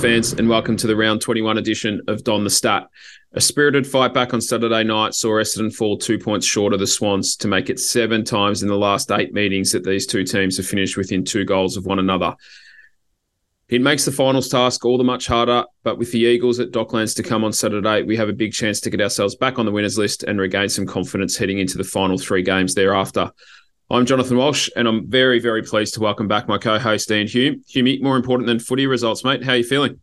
[0.00, 2.88] Fans, and welcome to the round 21 edition of Don the Stat.
[3.32, 6.86] A spirited fight back on Saturday night saw Essendon fall two points short of the
[6.86, 10.56] Swans to make it seven times in the last eight meetings that these two teams
[10.56, 12.34] have finished within two goals of one another.
[13.68, 17.14] It makes the finals task all the much harder, but with the Eagles at Docklands
[17.16, 19.72] to come on Saturday, we have a big chance to get ourselves back on the
[19.72, 23.30] winners list and regain some confidence heading into the final three games thereafter.
[23.92, 27.62] I'm Jonathan Walsh, and I'm very, very pleased to welcome back my co-host Ian Hume.
[27.68, 29.44] Hume, more important than footy results, mate.
[29.44, 30.00] How are you feeling?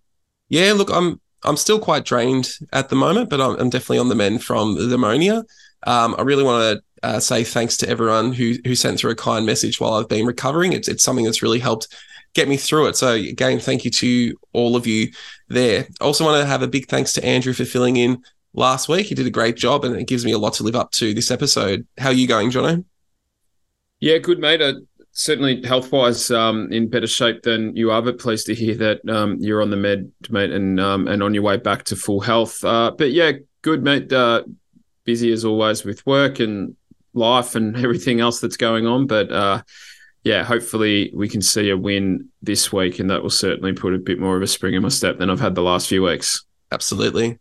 [0.47, 4.09] Yeah, look, I'm I'm still quite drained at the moment, but I'm, I'm definitely on
[4.09, 5.43] the mend from the pneumonia.
[5.87, 9.15] Um, I really want to uh, say thanks to everyone who who sent through a
[9.15, 10.73] kind message while I've been recovering.
[10.73, 11.87] It's it's something that's really helped
[12.35, 12.95] get me through it.
[12.95, 15.11] So again, thank you to all of you
[15.47, 15.87] there.
[15.99, 18.21] Also want to have a big thanks to Andrew for filling in
[18.53, 19.07] last week.
[19.07, 21.11] He did a great job, and it gives me a lot to live up to
[21.15, 21.87] this episode.
[21.97, 22.85] How are you going, Jono?
[23.99, 24.61] Yeah, good, mate.
[24.61, 24.75] Uh,
[25.11, 29.07] certainly health wise um, in better shape than you are, but pleased to hear that
[29.09, 32.21] um, you're on the med, mate, and um, and on your way back to full
[32.21, 32.63] health.
[32.63, 34.11] Uh, but yeah, good, mate.
[34.11, 34.43] Uh,
[35.03, 36.75] busy as always with work and
[37.13, 39.07] life and everything else that's going on.
[39.07, 39.63] But uh,
[40.23, 43.99] yeah, hopefully we can see a win this week, and that will certainly put a
[43.99, 46.45] bit more of a spring in my step than I've had the last few weeks.
[46.71, 47.39] Absolutely.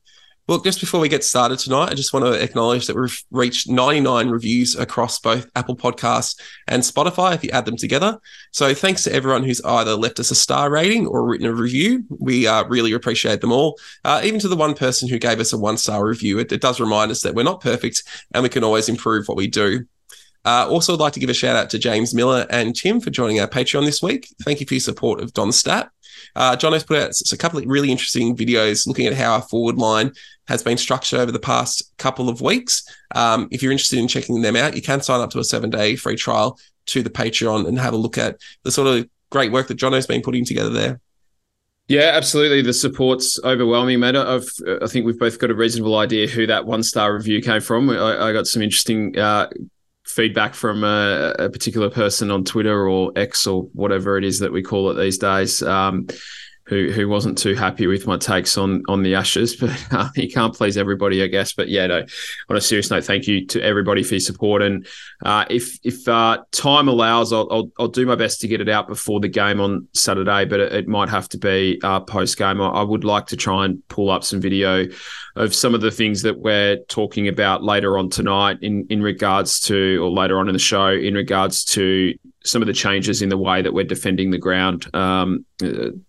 [0.48, 3.68] Well, just before we get started tonight, I just want to acknowledge that we've reached
[3.68, 8.18] 99 reviews across both Apple Podcasts and Spotify if you add them together.
[8.52, 12.02] So thanks to everyone who's either left us a star rating or written a review.
[12.08, 13.78] We uh, really appreciate them all.
[14.06, 16.62] Uh, even to the one person who gave us a one star review, it, it
[16.62, 19.84] does remind us that we're not perfect and we can always improve what we do.
[20.46, 23.10] Uh, also, I'd like to give a shout out to James Miller and Tim for
[23.10, 24.34] joining our Patreon this week.
[24.44, 25.90] Thank you for your support of Don Stat.
[26.38, 29.42] Uh, John has put out a couple of really interesting videos looking at how our
[29.42, 30.12] forward line
[30.46, 32.84] has been structured over the past couple of weeks.
[33.16, 35.68] Um, if you're interested in checking them out, you can sign up to a seven
[35.68, 39.50] day free trial to the Patreon and have a look at the sort of great
[39.50, 41.00] work that John has been putting together there.
[41.88, 42.62] Yeah, absolutely.
[42.62, 44.14] The support's overwhelming, mate.
[44.14, 44.48] I've,
[44.80, 47.90] I think we've both got a reasonable idea who that one star review came from.
[47.90, 49.48] I, I got some interesting uh,
[50.08, 54.52] feedback from a, a, particular person on Twitter or X or whatever it is that
[54.52, 55.62] we call it these days.
[55.62, 56.06] Um,
[56.68, 60.54] who who wasn't too happy with my takes on on the Ashes, but uh, can't
[60.54, 61.52] please everybody, I guess.
[61.52, 62.04] But yeah, no.
[62.48, 64.86] On a serious note, thank you to everybody for your support, and
[65.24, 68.68] uh, if if uh, time allows, I'll, I'll, I'll do my best to get it
[68.68, 72.36] out before the game on Saturday, but it, it might have to be uh, post
[72.36, 72.60] game.
[72.60, 74.86] I, I, would like to try and pull up some video
[75.36, 79.60] of some of the things that we're talking about later on tonight in in regards
[79.60, 82.14] to, or later on in the show, in regards to
[82.48, 84.92] some of the changes in the way that we're defending the ground.
[84.94, 85.44] Um,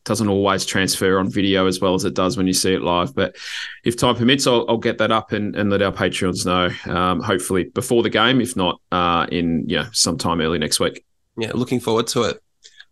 [0.03, 3.13] doesn't always transfer on video as well as it does when you see it live.
[3.13, 3.35] But
[3.83, 7.22] if time permits, I'll, I'll get that up and, and, let our Patreons know, um,
[7.22, 11.05] hopefully before the game, if not uh, in yeah sometime early next week.
[11.38, 12.41] Yeah, looking forward to it.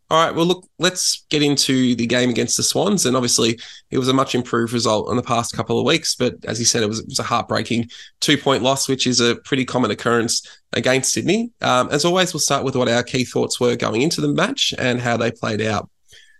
[0.10, 3.06] All right, well, look, let's get into the game against the Swans.
[3.06, 3.60] And obviously,
[3.92, 6.16] it was a much improved result in the past couple of weeks.
[6.16, 7.90] But as you said, it was, it was a heartbreaking
[8.22, 11.52] two point loss, which is a pretty common occurrence against Sydney.
[11.62, 14.74] Um, as always, we'll start with what our key thoughts were going into the match
[14.78, 15.90] and how they played out.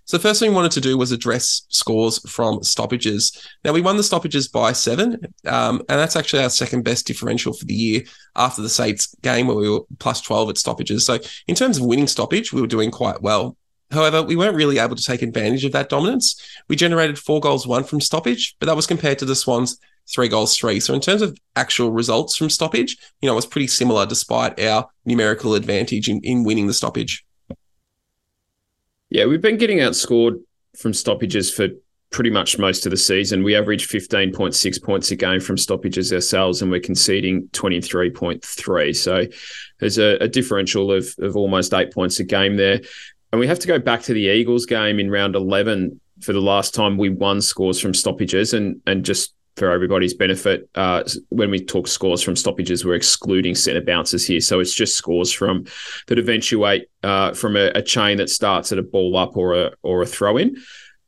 [0.08, 3.46] So the first thing we wanted to do was address scores from stoppages.
[3.66, 7.52] Now we won the stoppages by seven, um, and that's actually our second best differential
[7.52, 8.04] for the year
[8.34, 11.06] after the Saints game where we were plus 12 at stoppages.
[11.06, 13.58] So in terms of winning stoppage, we were doing quite well.
[13.92, 16.42] However, we weren't really able to take advantage of that dominance.
[16.70, 19.78] We generated four goals, one from stoppage, but that was compared to the Swans
[20.10, 20.80] three goals, three.
[20.80, 24.58] So in terms of actual results from stoppage, you know, it was pretty similar despite
[24.62, 27.26] our numerical advantage in, in winning the stoppage.
[29.10, 30.42] Yeah, we've been getting outscored
[30.76, 31.70] from stoppages for
[32.10, 33.44] pretty much most of the season.
[33.44, 38.96] We average 15.6 points a game from stoppages ourselves, and we're conceding 23.3.
[38.96, 39.26] So
[39.80, 42.82] there's a, a, differential of, of almost eight points a game there.
[43.32, 46.42] And we have to go back to the Eagles game in round 11 for the
[46.42, 51.50] last time we won scores from stoppages and, and just for everybody's benefit, uh, when
[51.50, 54.40] we talk scores from stoppages, we're excluding centre bounces here.
[54.40, 55.66] So it's just scores from
[56.08, 59.72] that eventuate uh, from a, a, chain that starts at a ball up or a
[59.82, 60.58] or a throw in.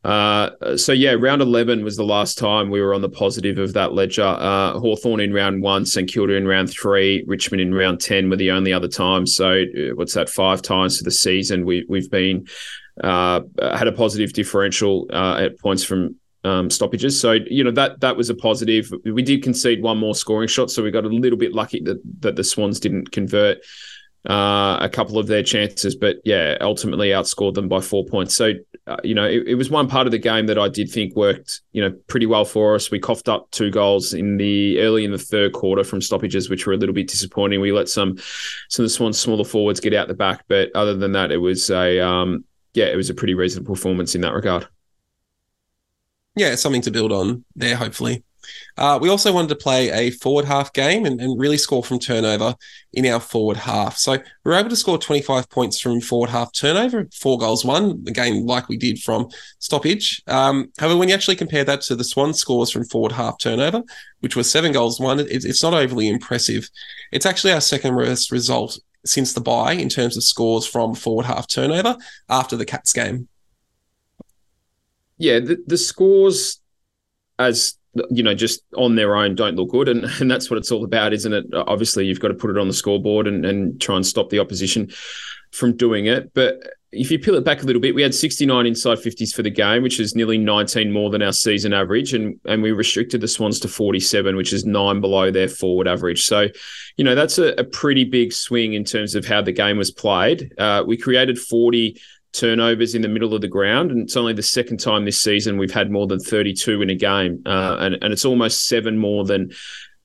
[0.03, 3.74] Uh, so yeah, round eleven was the last time we were on the positive of
[3.74, 4.24] that ledger.
[4.24, 8.38] Uh, Hawthorn in round one, St Kilda in round three, Richmond in round ten were
[8.38, 9.35] the only other times.
[9.35, 10.29] So uh, what's that?
[10.29, 12.47] Five times for the season we we've been
[13.03, 16.15] uh, had a positive differential uh, at points from
[16.50, 17.19] um, stoppages.
[17.19, 18.92] So you know that that was a positive.
[19.06, 22.01] We did concede one more scoring shot, so we got a little bit lucky that
[22.22, 23.60] that the Swans didn't convert
[24.28, 28.36] uh, a couple of their chances, but yeah, ultimately outscored them by four points.
[28.36, 28.54] So
[28.88, 31.16] uh, you know it, it, was one part of the game that I did think
[31.16, 32.92] worked you know pretty well for us.
[32.92, 36.66] We coughed up two goals in the early in the third quarter from stoppages, which
[36.66, 37.62] were a little bit disappointing.
[37.62, 38.18] We let some
[38.69, 41.38] some of the Swans smaller forwards get out the back, but other than that, it
[41.38, 42.44] was a um,
[42.74, 44.68] yeah, it was a pretty reasonable performance in that regard.
[46.39, 48.24] Yeah, something to build on there, hopefully.
[48.77, 52.00] Uh, we also wanted to play a forward half game and, and, really score from
[52.00, 52.56] turnover
[52.94, 53.97] in our forward half.
[53.97, 58.03] So we were able to score 25 points from forward half turnover, four goals one,
[58.07, 60.21] again, like we did from stoppage.
[60.27, 63.83] Um, however, when you actually compare that to the Swan scores from forward half turnover,
[64.21, 66.69] which was seven goals one, it, it's not overly impressive.
[67.12, 71.25] It's actually our second worst result since the bye in terms of scores from forward
[71.25, 71.97] half turnover
[72.30, 73.28] after the Cats game.
[75.19, 76.60] Yeah, the, the scores
[77.38, 77.77] as
[78.12, 79.89] you know, just on their own don't look good.
[79.89, 81.45] And, and that's what it's all about, isn't it?
[81.54, 84.39] Obviously, you've got to put it on the scoreboard and, and try and stop the
[84.39, 84.92] opposition
[85.51, 86.33] from doing it.
[86.33, 86.60] But
[86.92, 89.50] if you peel it back a little bit, we had 69 inside 50s for the
[89.50, 92.13] game, which is nearly 19 more than our season average.
[92.13, 96.25] And, and we restricted the Swans to 47, which is nine below their forward average.
[96.25, 96.48] So,
[96.98, 99.92] you know, that's a, a pretty big swing in terms of how the game was
[99.92, 100.54] played.
[100.57, 102.00] Uh, we created 40
[102.33, 103.91] turnovers in the middle of the ground.
[103.91, 106.95] And it's only the second time this season we've had more than 32 in a
[106.95, 107.41] game.
[107.45, 109.51] Uh, and, and it's almost seven more than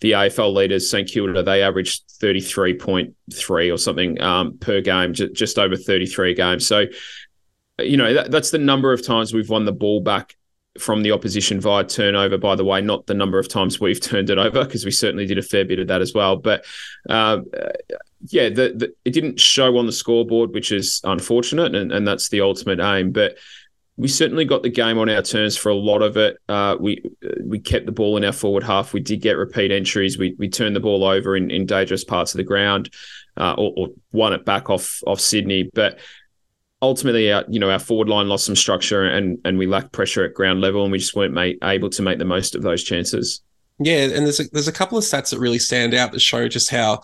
[0.00, 1.42] the AFL leaders, St Kilda.
[1.42, 6.66] They averaged 33.3 or something um, per game, j- just over 33 games.
[6.66, 6.86] So,
[7.78, 10.36] you know, that, that's the number of times we've won the ball back
[10.78, 14.30] from the opposition via turnover, by the way, not the number of times we've turned
[14.30, 16.36] it over, because we certainly did a fair bit of that as well.
[16.36, 16.64] But
[17.08, 17.40] uh,
[18.26, 22.28] yeah, the, the, it didn't show on the scoreboard, which is unfortunate, and, and that's
[22.28, 23.12] the ultimate aim.
[23.12, 23.36] But
[23.96, 26.38] we certainly got the game on our terms for a lot of it.
[26.48, 27.02] Uh, we
[27.44, 28.92] we kept the ball in our forward half.
[28.92, 30.18] We did get repeat entries.
[30.18, 32.90] We we turned the ball over in, in dangerous parts of the ground,
[33.36, 35.70] uh, or, or won it back off off Sydney.
[35.72, 36.00] But
[36.82, 40.24] ultimately, our you know our forward line lost some structure, and and we lacked pressure
[40.24, 42.82] at ground level, and we just weren't made, able to make the most of those
[42.82, 43.42] chances.
[43.78, 46.48] Yeah, and there's a, there's a couple of stats that really stand out that show
[46.48, 47.02] just how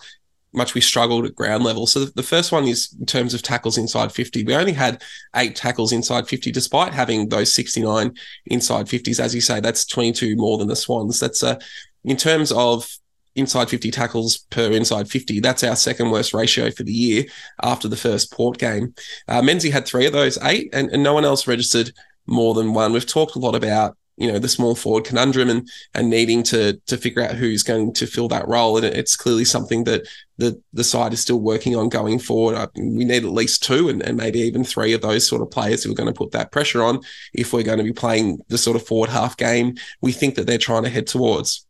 [0.53, 1.87] much we struggled at ground level.
[1.87, 4.43] So the, the, first one is in terms of tackles inside 50.
[4.43, 5.01] We only had
[5.35, 8.13] eight tackles inside 50, despite having those 69
[8.47, 9.19] inside 50s.
[9.19, 11.19] As you say, that's 22 more than the Swans.
[11.19, 11.57] That's a,
[12.03, 12.89] in terms of
[13.35, 15.39] inside 50 tackles per inside 50.
[15.39, 17.25] That's our second worst ratio for the year
[17.63, 18.93] after the first Port game.
[19.27, 21.91] Uh, Menzie had three of those eight, and, and no one else registered
[22.25, 22.93] more than one.
[22.93, 26.73] We've talked a lot about you know the small forward conundrum and and needing to
[26.85, 30.07] to figure out who's going to fill that role and it's clearly something that
[30.37, 34.03] the the side is still working on going forward we need at least two and,
[34.03, 36.51] and maybe even three of those sort of players who are going to put that
[36.51, 36.99] pressure on
[37.33, 40.45] if we're going to be playing the sort of forward half game we think that
[40.45, 41.65] they're trying to head towards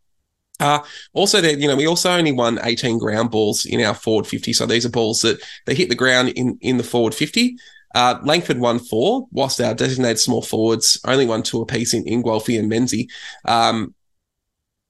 [0.61, 4.27] uh, also, there, you know, we also only won 18 ground balls in our forward
[4.27, 4.53] 50.
[4.53, 7.57] So these are balls that they hit the ground in in the forward 50.
[7.95, 12.23] Uh, Langford won four, whilst our designated small forwards only won two apiece in, in
[12.23, 13.09] Guelfi and Menzie.
[13.43, 13.93] Um,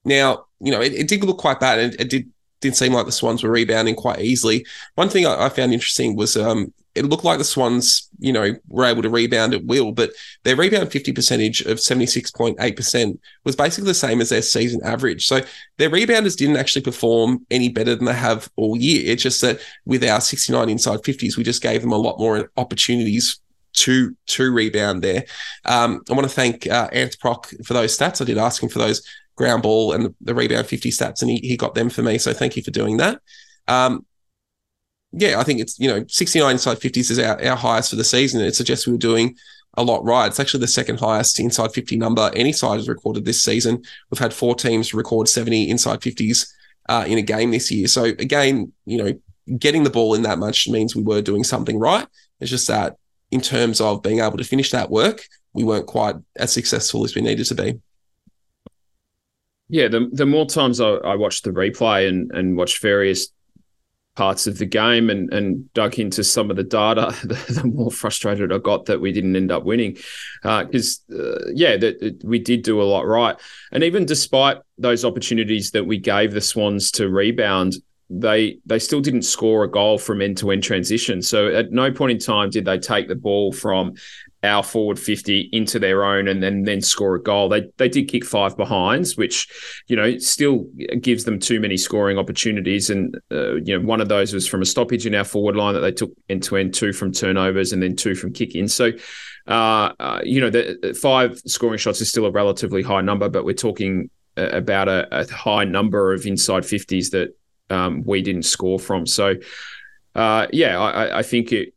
[0.04, 1.78] now, you know, it, it, did look quite bad.
[1.78, 2.30] And it, it did
[2.60, 4.64] did seem like the Swans were rebounding quite easily.
[4.94, 8.54] One thing I, I found interesting was um, it looked like the Swans, you know,
[8.68, 10.10] were able to rebound at will, but
[10.42, 15.26] their rebound 50 percentage of 76.8% was basically the same as their season average.
[15.26, 15.40] So
[15.78, 19.02] their rebounders didn't actually perform any better than they have all year.
[19.06, 22.50] It's just that with our 69 inside 50s, we just gave them a lot more
[22.56, 23.38] opportunities
[23.74, 25.24] to to rebound there.
[25.64, 28.20] Um, I want to thank uh, Ant Proc for those stats.
[28.20, 29.02] I did ask him for those
[29.34, 32.18] ground ball and the rebound 50 stats, and he, he got them for me.
[32.18, 33.20] So thank you for doing that.
[33.66, 34.04] Um,
[35.12, 38.04] yeah, I think it's, you know, 69 inside 50s is our, our highest for the
[38.04, 38.40] season.
[38.40, 39.36] It suggests we were doing
[39.74, 40.26] a lot right.
[40.26, 43.82] It's actually the second highest inside 50 number any side has recorded this season.
[44.10, 46.50] We've had four teams record 70 inside 50s
[46.88, 47.86] uh, in a game this year.
[47.88, 49.18] So again, you know,
[49.58, 52.06] getting the ball in that much means we were doing something right.
[52.40, 52.96] It's just that
[53.30, 57.14] in terms of being able to finish that work, we weren't quite as successful as
[57.14, 57.80] we needed to be.
[59.68, 63.28] Yeah, the the more times I, I watched the replay and and watched various
[64.14, 67.90] parts of the game and and dug into some of the data, the, the more
[67.90, 69.96] frustrated I got that we didn't end up winning.
[70.42, 73.36] Because uh, uh, yeah, that we did do a lot right,
[73.72, 77.74] and even despite those opportunities that we gave the Swans to rebound,
[78.10, 81.22] they they still didn't score a goal from end to end transition.
[81.22, 83.94] So at no point in time did they take the ball from
[84.44, 87.48] our forward 50 into their own and then then score a goal.
[87.48, 89.48] They they did kick five behinds, which
[89.86, 90.66] you know still
[91.00, 92.90] gives them too many scoring opportunities.
[92.90, 95.74] And uh, you know one of those was from a stoppage in our forward line
[95.74, 98.68] that they took end to end, two from turnovers and then two from kick in.
[98.68, 98.92] So.
[99.44, 103.44] Uh, uh, you know, the five scoring shots is still a relatively high number, but
[103.44, 107.36] we're talking uh, about a, a high number of inside 50s that
[107.68, 109.04] um, we didn't score from.
[109.04, 109.34] So,
[110.14, 111.74] uh, yeah, I, I, think it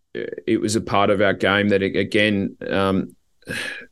[0.48, 3.16] it was a part of our game that again um,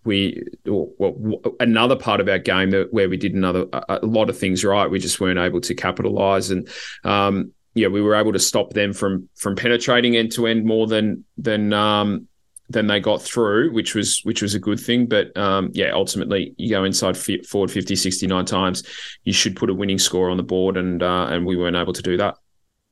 [0.04, 4.38] we well, another part of our game that where we did another a, lot of
[4.38, 6.68] things right we just weren't able to capitalize and
[7.04, 10.88] um, yeah we were able to stop them from from penetrating end to end more
[10.88, 12.28] than than um,
[12.70, 15.06] then they got through, which was which was a good thing.
[15.06, 18.84] But um, yeah, ultimately you go inside forward 50, 69 times,
[19.24, 21.94] you should put a winning score on the board, and uh, and we weren't able
[21.94, 22.38] to do that.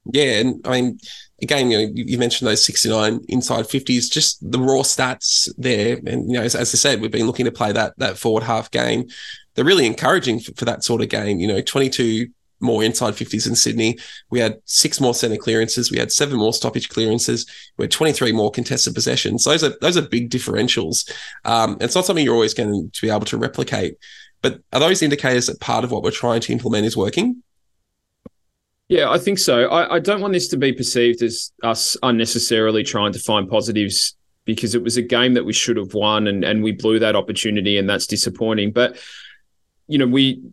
[0.05, 1.00] Yeah, and I mean,
[1.41, 6.00] again, you know, you mentioned those 69 inside 50s, just the raw stats there.
[6.08, 8.43] And, you know, as, as I said, we've been looking to play that that forward
[8.43, 9.08] half game.
[9.53, 11.39] They're really encouraging for, for that sort of game.
[11.39, 12.27] You know, 22
[12.62, 13.98] more inside 50s in Sydney.
[14.29, 15.91] We had six more centre clearances.
[15.91, 17.46] We had seven more stoppage clearances.
[17.77, 19.43] We had 23 more contested possessions.
[19.43, 21.12] Those are those are big differentials.
[21.46, 23.98] Um, it's not something you're always going to be able to replicate.
[24.41, 27.43] But are those indicators that part of what we're trying to implement is working?
[28.91, 29.69] Yeah, I think so.
[29.69, 34.17] I, I don't want this to be perceived as us unnecessarily trying to find positives
[34.43, 37.15] because it was a game that we should have won and, and we blew that
[37.15, 38.74] opportunity and that's disappointing.
[38.74, 39.01] But
[39.88, 40.43] you know, we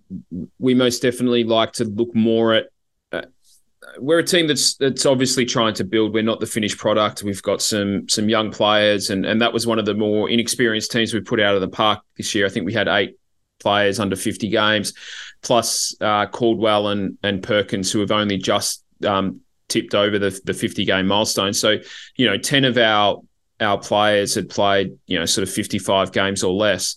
[0.60, 2.66] we most definitely like to look more at.
[3.10, 3.22] Uh,
[3.98, 6.14] we're a team that's that's obviously trying to build.
[6.14, 7.24] We're not the finished product.
[7.24, 10.92] We've got some some young players, and and that was one of the more inexperienced
[10.92, 12.46] teams we put out of the park this year.
[12.46, 13.16] I think we had eight
[13.58, 14.92] players under 50 games
[15.42, 20.54] plus uh, Caldwell and and Perkins, who have only just um, tipped over the the
[20.54, 21.52] 50 game milestone.
[21.52, 21.76] So,
[22.16, 23.20] you know, 10 of our
[23.60, 26.96] our players had played, you know, sort of 55 games or less.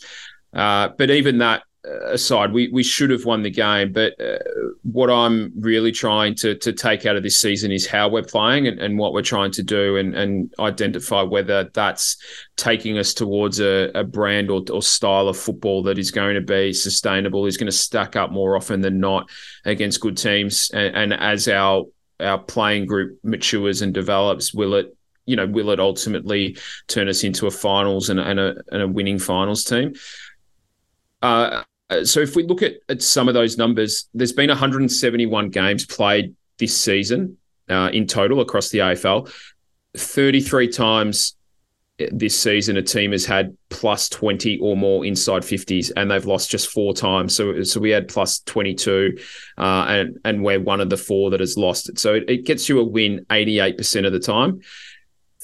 [0.54, 3.92] Uh, but even that aside, we we should have won the game.
[3.92, 4.38] But uh,
[4.84, 8.68] what I'm really trying to to take out of this season is how we're playing
[8.68, 12.18] and, and what we're trying to do, and and identify whether that's
[12.56, 16.42] taking us towards a, a brand or, or style of football that is going to
[16.42, 19.30] be sustainable, is going to stack up more often than not
[19.66, 20.70] against good teams.
[20.74, 21.86] And, and as our
[22.20, 24.96] our playing group matures and develops, will it
[25.26, 26.58] you know will it ultimately
[26.88, 29.94] turn us into a finals and, and a and a winning finals team?
[31.24, 31.64] Uh, uh,
[32.04, 36.36] so if we look at, at some of those numbers, there's been 171 games played
[36.58, 37.38] this season
[37.70, 39.32] uh, in total across the AFL.
[39.98, 41.36] 33 times
[42.12, 46.50] this season, a team has had plus 20 or more inside 50s, and they've lost
[46.50, 47.36] just four times.
[47.36, 49.18] So, so we had plus 22,
[49.58, 52.00] uh, and and we're one of the four that has lost it.
[52.00, 54.62] So it, it gets you a win 88% of the time.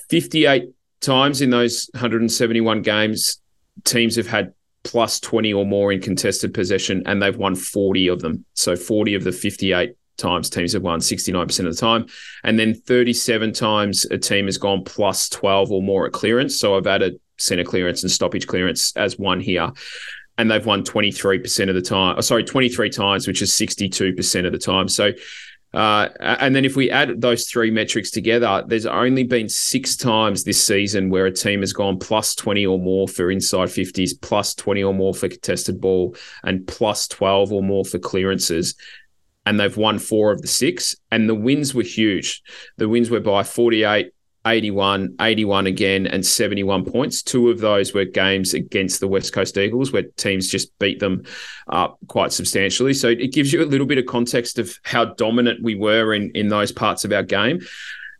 [0.09, 0.69] 58
[1.01, 3.41] times in those 171 games,
[3.83, 4.53] teams have had
[4.87, 8.45] plus 20 or more in contested possession, and they've won 40 of them.
[8.53, 12.07] So 40 of the 58 times teams have won 69% of the time.
[12.43, 16.57] And then 37 times a team has gone plus 12 or more at clearance.
[16.57, 19.71] So I've added center clearance and stoppage clearance as one here.
[20.39, 22.15] And they've won 23% of the time.
[22.17, 24.87] Oh, sorry, 23 times, which is 62% of the time.
[24.87, 25.11] So
[25.73, 30.43] uh, and then if we add those three metrics together, there's only been six times
[30.43, 34.55] this season where a team has gone plus 20 or more for inside 50s, plus
[34.55, 38.75] 20 or more for contested ball, and plus 12 or more for clearances.
[39.45, 40.95] And they've won four of the six.
[41.11, 42.41] And the wins were huge.
[42.77, 44.11] The wins were by 48,
[44.45, 47.21] 81, 81 again, and 71 points.
[47.21, 51.23] Two of those were games against the West Coast Eagles where teams just beat them
[51.67, 52.93] up quite substantially.
[52.93, 56.31] So it gives you a little bit of context of how dominant we were in,
[56.31, 57.59] in those parts of our game.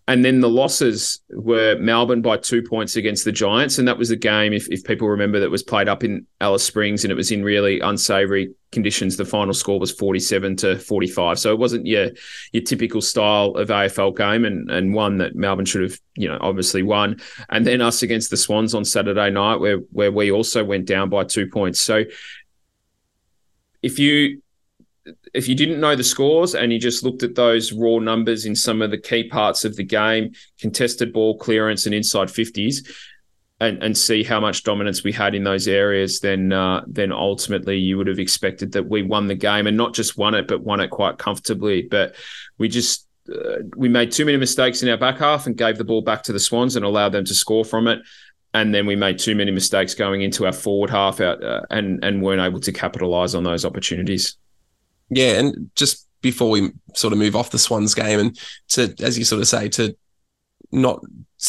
[0.10, 3.78] And then the losses were Melbourne by two points against the Giants.
[3.78, 6.64] And that was a game, if, if people remember, that was played up in Alice
[6.64, 9.18] Springs and it was in really unsavory conditions.
[9.18, 11.40] The final score was 47 to 45.
[11.40, 12.12] So it wasn't your,
[12.54, 16.38] your typical style of AFL game and, and one that Melbourne should have, you know,
[16.40, 17.20] obviously won.
[17.50, 21.10] And then us against the Swans on Saturday night, where, where we also went down
[21.10, 21.82] by two points.
[21.82, 22.06] So
[23.82, 24.42] if you
[25.38, 28.56] if you didn't know the scores and you just looked at those raw numbers in
[28.56, 32.90] some of the key parts of the game, contested ball clearance and inside 50s,
[33.60, 37.78] and, and see how much dominance we had in those areas, then uh, then ultimately
[37.78, 40.62] you would have expected that we won the game and not just won it, but
[40.62, 41.84] won it quite comfortably.
[41.84, 42.16] But
[42.58, 45.84] we just uh, we made too many mistakes in our back half and gave the
[45.84, 48.00] ball back to the Swans and allowed them to score from it.
[48.54, 52.04] And then we made too many mistakes going into our forward half out, uh, and
[52.04, 54.38] and weren't able to capitalize on those opportunities.
[55.10, 59.18] Yeah, and just before we sort of move off the Swans game and to, as
[59.18, 59.96] you sort of say, to
[60.72, 61.02] not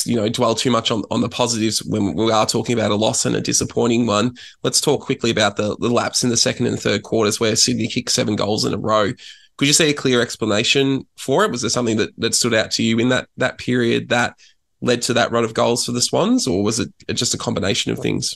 [0.05, 2.97] you know dwell too much on, on the positives when we are talking about a
[2.97, 4.37] loss and a disappointing one.
[4.63, 7.89] Let's talk quickly about the, the lapse in the second and third quarters where Sydney
[7.89, 9.13] kicked seven goals in a row.
[9.57, 11.51] Could you see a clear explanation for it?
[11.51, 14.37] Was there something that, that stood out to you in that that period that
[14.81, 17.91] led to that run of goals for the Swans, or was it just a combination
[17.91, 18.35] of things?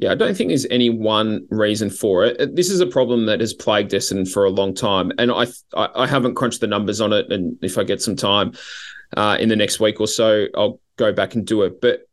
[0.00, 2.56] Yeah, I don't think there's any one reason for it.
[2.56, 6.06] This is a problem that has plagued Essendon for a long time, and I I
[6.06, 7.30] haven't crunched the numbers on it.
[7.30, 8.52] And if I get some time
[9.14, 11.82] uh, in the next week or so, I'll go back and do it.
[11.82, 12.08] But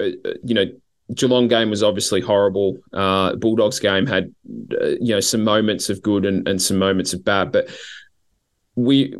[0.00, 0.06] uh,
[0.42, 0.64] you know,
[1.12, 2.78] Geelong game was obviously horrible.
[2.94, 4.34] Uh, Bulldogs game had
[4.80, 7.68] uh, you know some moments of good and, and some moments of bad, but
[8.74, 9.14] we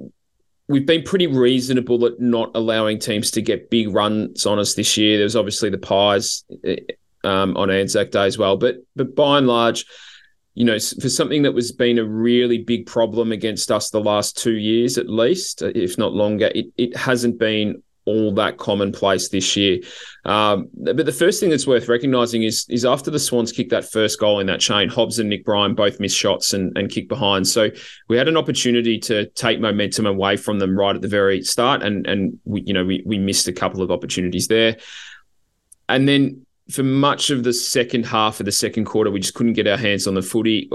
[0.67, 4.97] we've been pretty reasonable at not allowing teams to get big runs on us this
[4.97, 5.19] year.
[5.19, 6.45] There's obviously the pies
[7.25, 9.85] um, on Anzac Day as well, but but by and large,
[10.55, 14.37] you know, for something that was been a really big problem against us the last
[14.37, 19.55] two years at least, if not longer, it it hasn't been all that commonplace this
[19.55, 19.81] year.
[20.25, 23.85] Um, but the first thing that's worth recognising is is after the Swans kicked that
[23.85, 27.09] first goal in that chain, Hobbs and Nick Bryan both missed shots and, and kicked
[27.09, 27.47] behind.
[27.47, 27.69] So
[28.09, 31.83] we had an opportunity to take momentum away from them right at the very start,
[31.83, 34.79] and and we you know we we missed a couple of opportunities there.
[35.91, 39.55] And then for much of the second half of the second quarter, we just couldn't
[39.55, 40.71] get our hands on the footy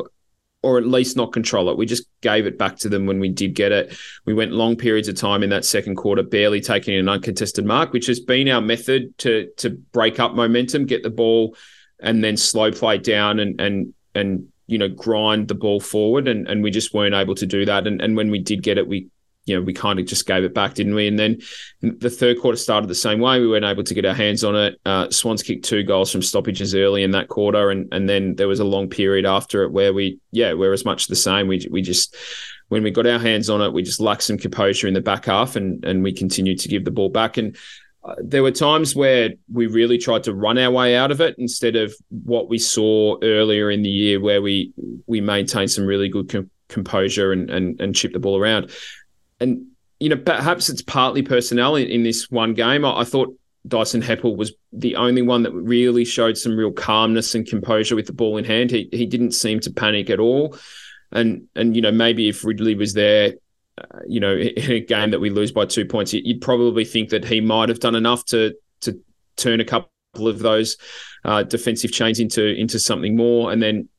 [0.63, 1.77] or at least not control it.
[1.77, 3.95] We just gave it back to them when we did get it.
[4.25, 7.91] We went long periods of time in that second quarter, barely taking an uncontested mark,
[7.91, 11.55] which has been our method to to break up momentum, get the ball,
[11.99, 16.29] and then slow play down and and and you know grind the ball forward.
[16.29, 17.85] And and we just weren't able to do that.
[17.85, 19.09] And and when we did get it, we
[19.45, 21.07] you know, we kind of just gave it back, didn't we?
[21.07, 21.41] And then
[21.81, 23.39] the third quarter started the same way.
[23.39, 24.79] We weren't able to get our hands on it.
[24.85, 28.47] Uh, Swans kicked two goals from stoppages early in that quarter, and and then there
[28.47, 31.47] was a long period after it where we, yeah, we're as much the same.
[31.47, 32.15] We we just
[32.69, 35.25] when we got our hands on it, we just lacked some composure in the back
[35.25, 37.35] half, and and we continued to give the ball back.
[37.37, 37.57] And
[38.05, 41.35] uh, there were times where we really tried to run our way out of it
[41.37, 44.71] instead of what we saw earlier in the year, where we
[45.05, 48.71] we maintained some really good com- composure and and and chipped the ball around
[49.39, 49.65] and
[49.99, 52.85] you know perhaps it's partly personnel in, in this one game.
[52.85, 53.35] I, I, thought
[53.67, 58.07] Dyson Heppell was the only one that really showed some real calmness and composure with
[58.07, 58.71] the ball in hand.
[58.71, 60.57] He he didn't seem to panic at all,
[61.11, 63.35] and and you know maybe if Ridley was there.
[63.75, 67.09] Uh, you know, in a game that we lose by two points, you'd probably think
[67.09, 69.01] that he might have done enough to to
[69.35, 70.77] turn a couple of those
[71.25, 73.51] uh, defensive chains into into something more.
[73.51, 73.89] And then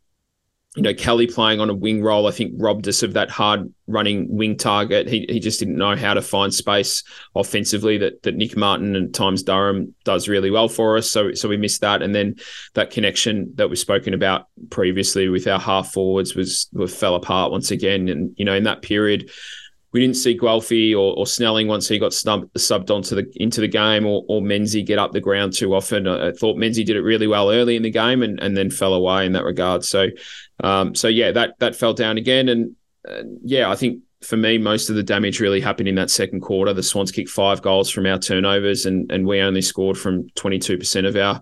[0.76, 3.73] you know, Kelly playing on a wing role, I think robbed us of that hard
[3.87, 5.09] running wing target.
[5.09, 7.04] He he just didn't know how to find space
[7.37, 11.09] offensively that that Nick Martin and times Durham does really well for us.
[11.09, 12.02] So so we missed that.
[12.02, 12.37] And then
[12.75, 17.52] that connection that we've spoken about previously with our half forwards was, was fell apart
[17.52, 18.08] once again.
[18.08, 19.30] And you know, in that period,
[19.95, 23.61] we didn't see Guelfi or, or Snelling once he got subbed, subbed onto the into
[23.61, 26.09] the game, or, or Menzie get up the ground too often.
[26.09, 28.93] I, thought Menzie did it really well early in the game, and, and then fell
[28.93, 29.85] away in that regard.
[29.85, 30.09] So,
[30.65, 34.59] um, so yeah, that that fell down again, and, and yeah, I think for me,
[34.59, 36.73] most of the damage really happened in that second quarter.
[36.73, 40.59] The Swans kicked five goals from our turnovers, and and we only scored from twenty
[40.59, 41.41] two percent of our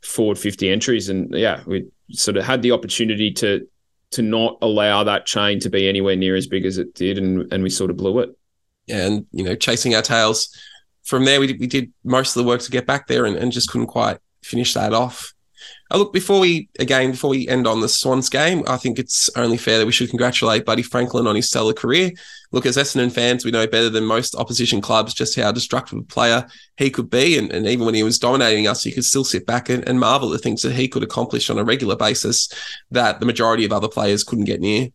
[0.00, 3.68] forward fifty entries, and yeah, we sort of had the opportunity to
[4.12, 7.52] to not allow that chain to be anywhere near as big as it did, and
[7.52, 8.36] and we sort of blew it.
[8.86, 10.56] Yeah, And you know, chasing our tails.
[11.04, 13.36] From there, we did, we did most of the work to get back there, and,
[13.36, 15.34] and just couldn't quite finish that off.
[15.92, 19.28] Uh, look, before we again, before we end on the Swans game, I think it's
[19.36, 22.12] only fair that we should congratulate Buddy Franklin on his stellar career.
[22.50, 26.02] Look, as Essendon fans, we know better than most opposition clubs just how destructive a
[26.02, 26.46] player
[26.78, 29.46] he could be, and, and even when he was dominating us, you could still sit
[29.46, 32.48] back and, and marvel at things that he could accomplish on a regular basis
[32.90, 34.88] that the majority of other players couldn't get near.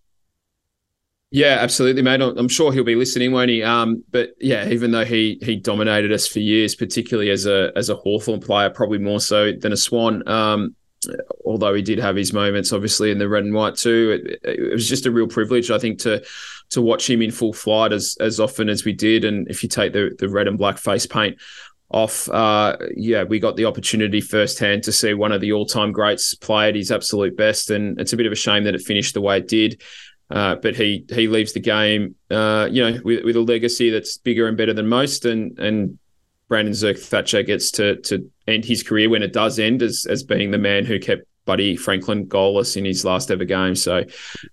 [1.29, 2.21] Yeah, absolutely, mate.
[2.21, 3.61] I'm sure he'll be listening, won't he?
[3.61, 7.89] Um, but yeah, even though he he dominated us for years, particularly as a as
[7.89, 10.27] a Hawthorn player, probably more so than a Swan.
[10.27, 10.75] Um,
[11.45, 14.21] although he did have his moments, obviously in the red and white too.
[14.25, 16.23] It, it, was just a real privilege, I think, to
[16.69, 19.23] to watch him in full flight as as often as we did.
[19.23, 21.37] And if you take the the red and black face paint
[21.89, 25.91] off, uh, yeah, we got the opportunity firsthand to see one of the all time
[25.91, 27.69] greats play at his absolute best.
[27.69, 29.81] And it's a bit of a shame that it finished the way it did.
[30.29, 34.17] Uh, but he he leaves the game, uh, you know, with, with a legacy that's
[34.17, 35.97] bigger and better than most, and and
[36.49, 40.51] Brandon Zerk-Thatcher gets to to end his career when it does end as as being
[40.51, 43.75] the man who kept Buddy Franklin goalless in his last ever game.
[43.75, 44.03] So,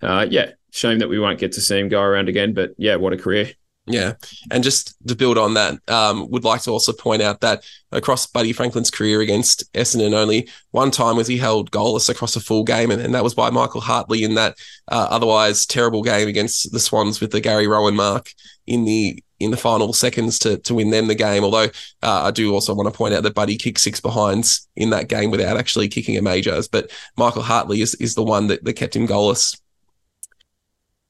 [0.01, 2.55] uh, yeah, shame that we won't get to see him go around again.
[2.55, 3.53] But yeah, what a career.
[3.87, 4.15] Yeah.
[4.51, 8.27] And just to build on that, um, would like to also point out that across
[8.27, 12.65] Buddy Franklin's career against Essendon, only one time was he held goalless across a full
[12.65, 14.57] game, and, and that was by Michael Hartley in that
[14.89, 18.33] uh, otherwise terrible game against the Swans with the Gary Rohan mark
[18.67, 21.45] in the in the final seconds to to win them the game.
[21.45, 21.69] Although
[22.03, 25.09] uh, I do also want to point out that Buddy kicked six behinds in that
[25.09, 28.75] game without actually kicking a majors, but Michael Hartley is is the one that, that
[28.75, 29.59] kept him goalless.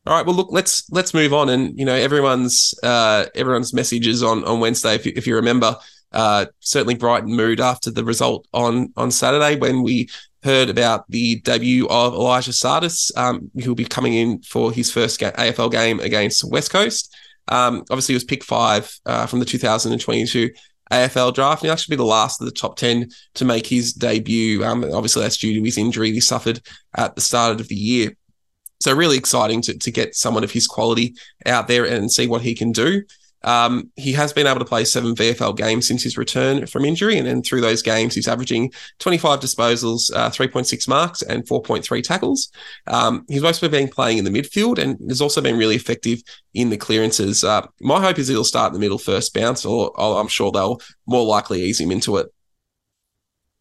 [0.06, 0.26] All right.
[0.26, 1.48] Well, look, let's let's move on.
[1.48, 5.76] And you know, everyone's uh, everyone's messages on on Wednesday, if you, if you remember,
[6.12, 10.10] uh, certainly brightened mood after the result on on Saturday when we
[10.42, 13.16] heard about the debut of Elijah Tsatas.
[13.16, 17.14] Um, he'll be coming in for his first ga- AFL game against West Coast.
[17.48, 20.50] Um, obviously, he was pick five uh, from the 2022
[20.92, 21.62] AFL draft.
[21.62, 24.64] And he'll actually be the last of the top 10 to make his debut.
[24.64, 26.60] Um, obviously, that's due to his injury he suffered
[26.96, 28.16] at the start of the year.
[28.80, 31.14] So really exciting to, to get someone of his quality
[31.46, 33.02] out there and see what he can do.
[33.44, 37.18] Um, he has been able to play seven VFL games since his return from injury,
[37.18, 42.50] and then through those games, he's averaging 25 disposals, uh, 3.6 marks, and 4.3 tackles.
[42.86, 46.22] Um, he's mostly been playing in the midfield and has also been really effective
[46.54, 47.44] in the clearances.
[47.44, 50.80] Uh, my hope is he'll start in the middle first bounce, or, I'm sure they'll
[51.06, 52.32] more likely ease him into it.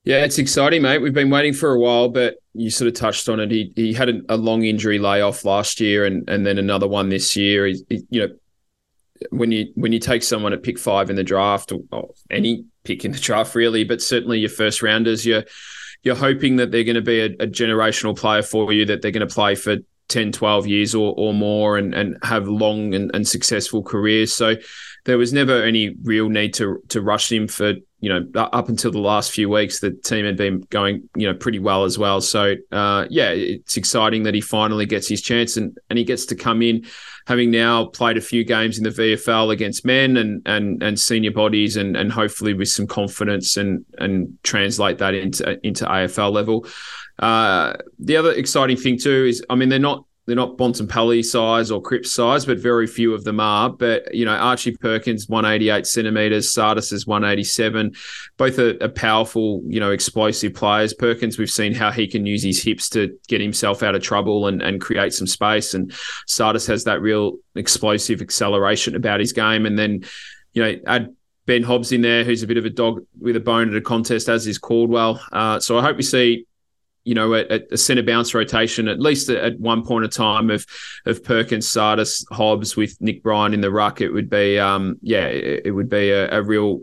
[0.05, 0.97] Yeah, it's exciting, mate.
[0.97, 3.49] We've been waiting for a while, but you sort of touched on it.
[3.51, 7.07] He he had a, a long injury layoff last year, and and then another one
[7.07, 7.67] this year.
[7.67, 8.35] He, he, you know,
[9.31, 13.05] when you when you take someone at pick five in the draft, or, any pick
[13.05, 15.43] in the draft, really, but certainly your first rounders, you're
[16.03, 19.11] you're hoping that they're going to be a, a generational player for you, that they're
[19.11, 19.77] going to play for
[20.09, 24.33] 10, 12 years or, or more and, and have long and, and successful careers.
[24.33, 24.55] So
[25.05, 28.91] there was never any real need to to rush him for you know up until
[28.91, 32.21] the last few weeks the team had been going you know pretty well as well
[32.21, 36.25] so uh, yeah it's exciting that he finally gets his chance and and he gets
[36.27, 36.85] to come in
[37.25, 41.31] having now played a few games in the VFL against men and and and senior
[41.31, 46.65] bodies and and hopefully with some confidence and and translate that into into AFL level.
[47.19, 51.69] Uh, the other exciting thing too is I mean they're not they're not Bontempelli size
[51.69, 53.69] or Cripps size, but very few of them are.
[53.69, 57.93] But you know, Archie Perkins, 188 centimeters, Tsatas is 187.
[58.37, 60.93] Both are, are, powerful, you know, explosive players.
[60.93, 64.47] Perkins, we've seen how he can use his hips to get himself out of trouble
[64.47, 65.73] and, and create some space.
[65.73, 65.91] And
[66.27, 69.65] Tsatas has that real explosive acceleration about his game.
[69.65, 70.05] And then,
[70.53, 71.13] you know, add
[71.45, 73.81] Ben Hobbs in there, who's a bit of a dog with a bone at a
[73.81, 75.21] contest, as is Caldwell.
[75.33, 76.45] Uh, so I hope we see
[77.03, 80.65] you know, a, a centre bounce rotation at least at one point of time of
[81.05, 84.01] of Perkins, Tsatas, Hobbs with Nick Bryan in the ruck.
[84.01, 86.81] It would be, um, yeah, it, it would be a, a real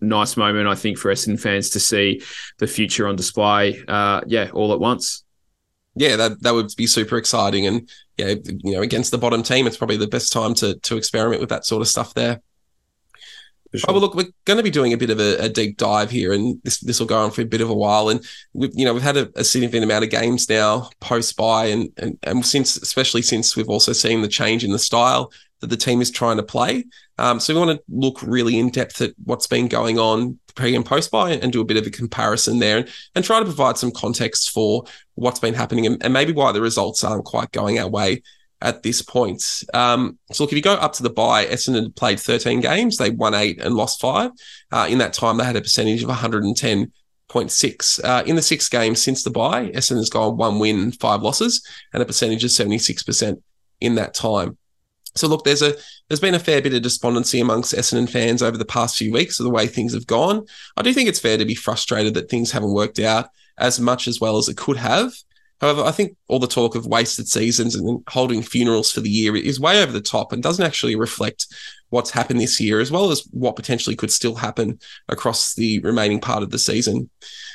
[0.00, 2.22] nice moment, I think, for Essendon fans to see
[2.58, 3.82] the future on display.
[3.86, 5.24] Uh, yeah, all at once.
[5.94, 9.66] Yeah, that that would be super exciting, and yeah, you know, against the bottom team,
[9.66, 12.40] it's probably the best time to to experiment with that sort of stuff there.
[13.76, 13.90] Sure.
[13.90, 16.10] Oh, well, look, we're going to be doing a bit of a, a, deep dive
[16.10, 18.08] here, and this this will go on for a bit of a while.
[18.08, 21.66] And we've you know we've had a, a significant amount of games now post bye,
[21.66, 25.68] and, and and since especially since we've also seen the change in the style that
[25.68, 26.84] the team is trying to play.
[27.18, 30.74] Um, so we want to look really in depth at what's been going on pre
[30.74, 33.44] and post bye, and do a bit of a comparison there, and, and try to
[33.44, 34.84] provide some context for
[35.14, 38.22] what's been happening, and, and maybe why the results aren't quite going our way
[38.66, 39.62] at this point.
[39.72, 42.96] Um, so look, if you go up to the bye, Essendon played 13 games.
[42.96, 44.32] They won eight and lost five.
[44.72, 48.04] Uh, in that time, they had a percentage of 110.6.
[48.04, 52.02] Uh, in the six games since the bye, Essendon's gone one win, five losses, and
[52.02, 53.40] a percentage of 76%
[53.80, 54.58] in that time.
[55.14, 55.74] So look, there's a
[56.08, 59.40] there's been a fair bit of despondency amongst Essendon fans over the past few weeks
[59.40, 60.44] of the way things have gone.
[60.76, 64.08] I do think it's fair to be frustrated that things haven't worked out as much
[64.08, 65.12] as well as it could have.
[65.60, 69.34] However, I think all the talk of wasted seasons and holding funerals for the year
[69.36, 71.46] is way over the top and doesn't actually reflect
[71.88, 76.20] what's happened this year, as well as what potentially could still happen across the remaining
[76.20, 77.08] part of the season.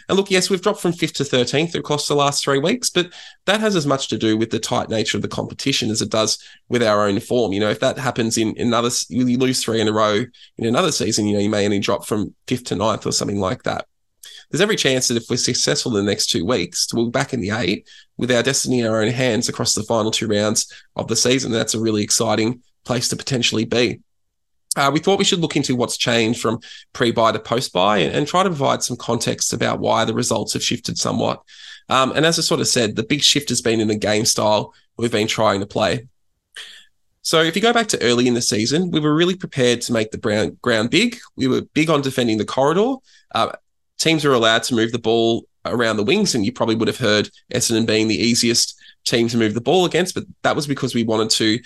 [0.09, 3.13] And look, yes, we've dropped from fifth to 13th across the last three weeks, but
[3.45, 6.09] that has as much to do with the tight nature of the competition as it
[6.09, 7.53] does with our own form.
[7.53, 10.25] You know, if that happens in another, you lose three in a row
[10.57, 13.39] in another season, you know, you may only drop from fifth to ninth or something
[13.39, 13.85] like that
[14.51, 17.33] there's every chance that if we're successful in the next two weeks, we'll be back
[17.33, 17.87] in the eight
[18.17, 21.51] with our destiny in our own hands across the final two rounds of the season.
[21.51, 24.01] That's a really exciting place to potentially be.
[24.75, 26.59] Uh, we thought we should look into what's changed from
[26.93, 30.13] pre bye to post bye and, and, try to provide some context about why the
[30.13, 31.41] results have shifted somewhat.
[31.89, 34.23] Um, and as I sort of said, the big shift has been in the game
[34.23, 36.07] style we've been trying to play.
[37.23, 39.93] So if you go back to early in the season, we were really prepared to
[39.93, 41.17] make the ground big.
[41.35, 42.95] We were big on defending the corridor.
[43.33, 43.51] Uh,
[44.01, 46.97] teams are allowed to move the ball around the wings, and you probably would have
[46.97, 50.95] heard Essendon being the easiest team to move the ball against, but that was because
[50.95, 51.59] we wanted to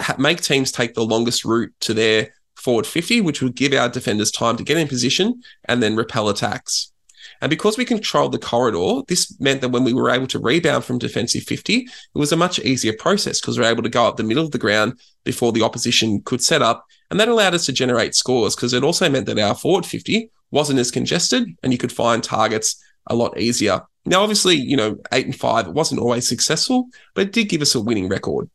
[0.00, 3.88] ha- make teams take the longest route to their forward 50, which would give our
[3.88, 6.92] defenders time to get in position and then repel attacks.
[7.40, 10.84] And because we controlled the corridor, this meant that when we were able to rebound
[10.84, 14.06] from defensive 50, it was a much easier process because we were able to go
[14.06, 16.86] up the middle of the ground before the opposition could set up.
[17.10, 20.30] And that allowed us to generate scores because it also meant that our forward 50
[20.54, 23.82] wasn't as congested and you could find targets a lot easier.
[24.06, 27.60] Now, obviously, you know, eight and five, it wasn't always successful, but it did give
[27.60, 28.48] us a winning record.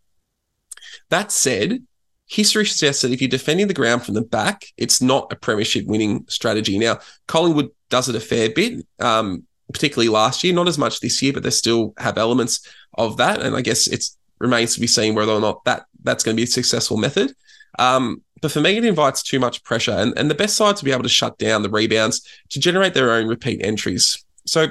[1.09, 1.83] That said,
[2.27, 5.85] history suggests that if you're defending the ground from the back, it's not a premiership
[5.85, 6.79] winning strategy.
[6.79, 11.21] Now, Collingwood does it a fair bit, um, particularly last year, not as much this
[11.21, 13.41] year, but they still have elements of that.
[13.41, 14.05] And I guess it
[14.39, 17.33] remains to be seen whether or not that that's going to be a successful method.
[17.77, 20.85] Um, but for me, it invites too much pressure, and, and the best side to
[20.85, 24.23] be able to shut down the rebounds to generate their own repeat entries.
[24.45, 24.67] So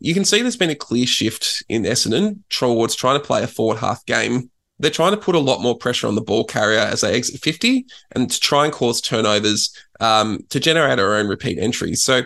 [0.00, 3.46] you can see there's been a clear shift in Essendon towards trying to play a
[3.46, 6.80] forward half game they're trying to put a lot more pressure on the ball carrier
[6.80, 11.28] as they exit 50 and to try and cause turnovers um, to generate our own
[11.28, 12.02] repeat entries.
[12.02, 12.22] So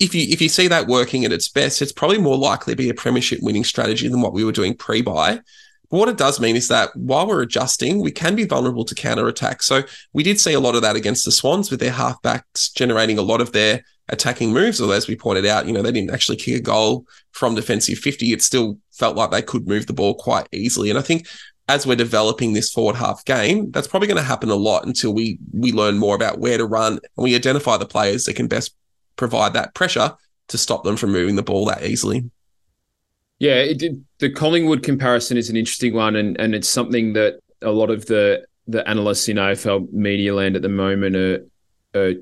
[0.00, 2.78] if you if you see that working at its best, it's probably more likely to
[2.78, 5.40] be a premiership winning strategy than what we were doing pre-bye.
[5.90, 9.26] What it does mean is that while we're adjusting, we can be vulnerable to counter
[9.26, 9.62] attack.
[9.62, 13.16] So we did see a lot of that against the Swans with their halfbacks generating
[13.16, 14.80] a lot of their attacking moves.
[14.80, 17.98] Although, as we pointed out, you know, they didn't actually kick a goal from defensive
[17.98, 18.32] 50.
[18.32, 20.90] It still felt like they could move the ball quite easily.
[20.90, 21.26] And I think
[21.68, 25.14] as we're developing this forward half game, that's probably going to happen a lot until
[25.14, 28.48] we we learn more about where to run and we identify the players that can
[28.48, 28.74] best
[29.16, 30.14] provide that pressure
[30.48, 32.30] to stop them from moving the ball that easily.
[33.38, 33.82] Yeah, it,
[34.18, 38.06] the Collingwood comparison is an interesting one, and and it's something that a lot of
[38.06, 41.46] the the analysts in AFL media land at the moment are,
[41.94, 42.14] are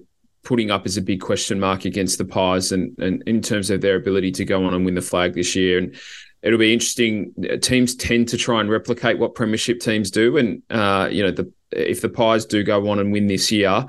[0.44, 3.80] putting up as a big question mark against the Pies, and and in terms of
[3.80, 5.96] their ability to go on and win the flag this year, and
[6.42, 7.32] it'll be interesting.
[7.62, 11.50] Teams tend to try and replicate what Premiership teams do, and uh, you know the
[11.70, 13.86] if the Pies do go on and win this year,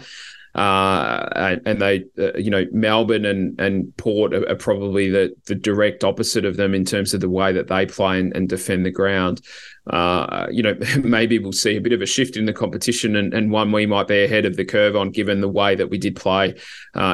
[0.57, 5.53] uh, and they, uh, you know, Melbourne and and Port are, are, probably the the
[5.53, 8.83] direct opposite of them in terms of the way that they play and, and defend
[8.83, 9.39] the ground.
[9.85, 13.35] Uh, you know, maybe we'll see a bit of a shift in the competition and,
[13.35, 15.97] and one we might be ahead of the curve on, given the way that we
[15.99, 16.55] did play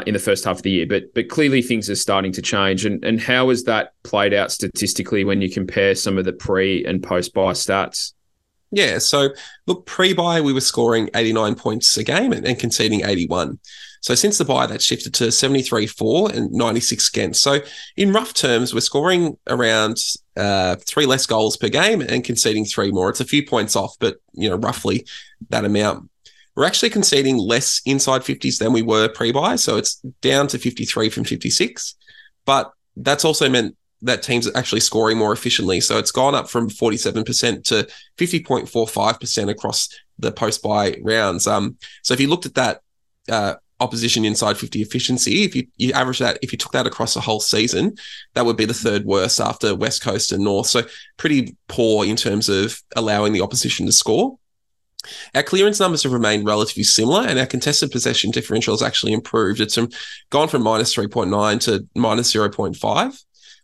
[0.06, 0.88] in the first half of the year.
[0.88, 2.86] But but clearly things are starting to change.
[2.86, 6.86] And and how has that played out statistically when you compare some of the pre
[6.86, 8.14] and post bye stats?
[8.74, 8.98] Yeah.
[8.98, 9.30] So
[9.68, 13.60] look, pre-bye, we were scoring 89 points a game and, and conceding 81.
[14.02, 17.44] So since the bye, that shifted to 73 4 and 96 against.
[17.44, 17.60] So
[17.96, 19.98] in rough terms, we're scoring around
[20.36, 23.10] uh, three less goals per game and conceding three more.
[23.10, 25.06] It's a few points off, but you know, roughly
[25.50, 26.10] that amount.
[26.56, 29.56] We're actually conceding less inside 50s than we were pre-bye.
[29.56, 31.96] So it's down to 53 from 56.
[32.46, 35.82] But that's also meant that team's actually scoring more efficiently.
[35.82, 37.88] So it's gone up from 47% to
[38.18, 39.90] 50.45% across
[40.20, 41.48] the post bye rounds.
[41.48, 42.82] Um, so if you looked at that
[43.30, 47.16] uh, opposition inside 50 efficiency, if you, you average that, if you took that across
[47.16, 47.96] a whole season,
[48.34, 50.68] that would be the third worst after West Coast and North.
[50.68, 50.84] So
[51.18, 54.38] pretty poor in terms of allowing the opposition to score.
[55.36, 59.60] Our clearance numbers have remained relatively similar, and our contested possession differential has actually improved.
[59.60, 59.90] It's from,
[60.30, 63.24] gone from minus 3.9 to minus 0.5.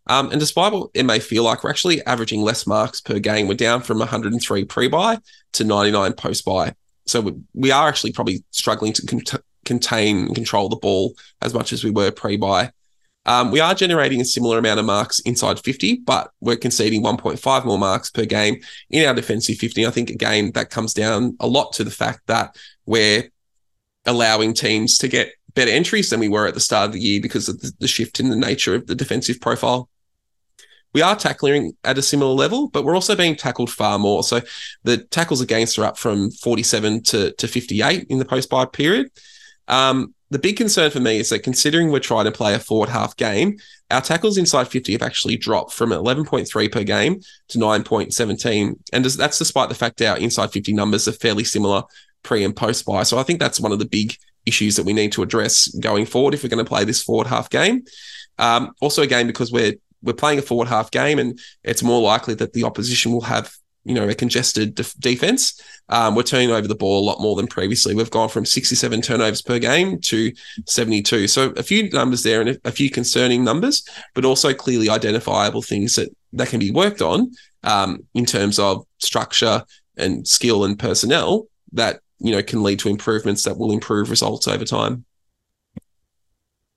[0.09, 3.47] Um, and despite what it may feel like, we're actually averaging less marks per game.
[3.47, 5.19] We're down from 103 pre-bye
[5.53, 6.73] to 99 post-bye.
[7.05, 11.53] So we, we are actually probably struggling to con- contain and control the ball as
[11.53, 12.71] much as we were pre-bye.
[13.27, 17.65] Um, we are generating a similar amount of marks inside 50, but we're conceding 1.5
[17.65, 19.85] more marks per game in our defensive 50.
[19.85, 22.55] I think, again, that comes down a lot to the fact that
[22.87, 23.29] we're
[24.07, 27.21] allowing teams to get better entries than we were at the start of the year
[27.21, 29.87] because of the shift in the nature of the defensive profile
[30.93, 34.23] we are tackling at a similar level, but we're also being tackled far more.
[34.23, 34.41] So
[34.83, 39.11] the tackles against are up from 47 to, to 58 in the post bye period.
[39.67, 42.89] Um, the big concern for me is that considering we're trying to play a forward
[42.89, 43.57] half game,
[43.89, 48.75] our tackles inside 50 have actually dropped from 11.3 per game to 9.17.
[48.93, 51.83] And that's despite the fact our inside 50 numbers are fairly similar
[52.23, 53.03] pre and post bye.
[53.03, 56.05] So I think that's one of the big issues that we need to address going
[56.05, 57.83] forward if we're going to play this forward half game.
[58.37, 62.33] Um, also, again, because we're we're playing a forward half game, and it's more likely
[62.35, 63.53] that the opposition will have
[63.85, 65.61] you know a congested def- defense.
[65.89, 67.95] Um, we're turning over the ball a lot more than previously.
[67.95, 70.31] We've gone from 67 turnovers per game to
[70.67, 71.27] 72.
[71.27, 73.83] So a few numbers there and a few concerning numbers,
[74.13, 77.31] but also clearly identifiable things that that can be worked on
[77.63, 79.63] um, in terms of structure
[79.97, 84.47] and skill and personnel that you know can lead to improvements that will improve results
[84.47, 85.05] over time.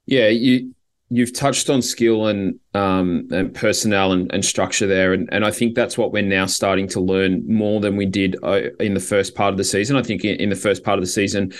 [0.06, 0.74] Yeah, you
[1.14, 5.50] you've touched on skill and um, and personnel and, and, structure there, and, and I
[5.50, 9.00] think that's what we're now starting to learn more than we did uh, in the
[9.00, 9.96] first part of the season.
[9.96, 11.52] I think in, the first part of the season,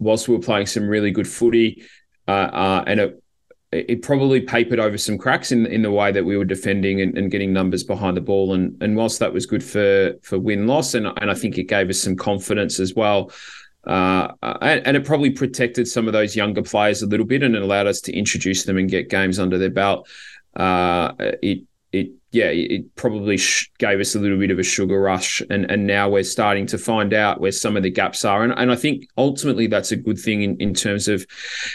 [0.00, 1.84] whilst we were playing some really good footy,
[2.26, 3.22] uh, uh, and it
[3.70, 7.16] it probably papered over some cracks in in the way that we were defending and,
[7.16, 10.66] and getting numbers behind the ball, and and whilst that was good for for win
[10.66, 13.30] loss, and and I think it gave us some confidence as well.
[13.88, 17.62] Uh, and, it probably protected some of those younger players a little bit and it
[17.62, 20.06] allowed us to introduce them and get games under their belt.
[20.54, 23.38] Uh, it it yeah, it probably
[23.78, 26.76] gave us a little bit of a sugar rush, and and now we're starting to
[26.76, 29.96] find out where some of the gaps are, and and I think ultimately that's a
[29.96, 31.26] good thing in, in terms of